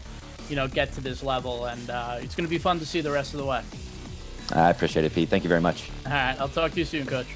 you 0.49 0.57
know, 0.57 0.67
get 0.67 0.93
to 0.95 1.03
this 1.03 1.23
level, 1.23 1.67
and 1.67 1.91
uh, 1.91 2.19
it's 2.21 2.35
going 2.35 2.47
to 2.47 2.51
be 2.51 2.59
fun 2.59 2.79
to 2.79 2.87
see 2.87 3.01
the 3.03 3.11
rest 3.11 3.35
of 3.35 3.41
the 3.41 3.45
way. 3.47 3.63
I 4.53 4.71
appreciate 4.71 5.05
it, 5.05 5.15
Pete. 5.15 5.29
Thank 5.29 5.45
you 5.45 5.49
very 5.49 5.61
much. 5.61 5.91
All 6.07 6.13
right, 6.13 6.37
I'll 6.41 6.49
talk 6.49 6.73
to 6.73 6.79
you 6.79 6.85
soon, 6.85 7.07
Coach. 7.07 7.27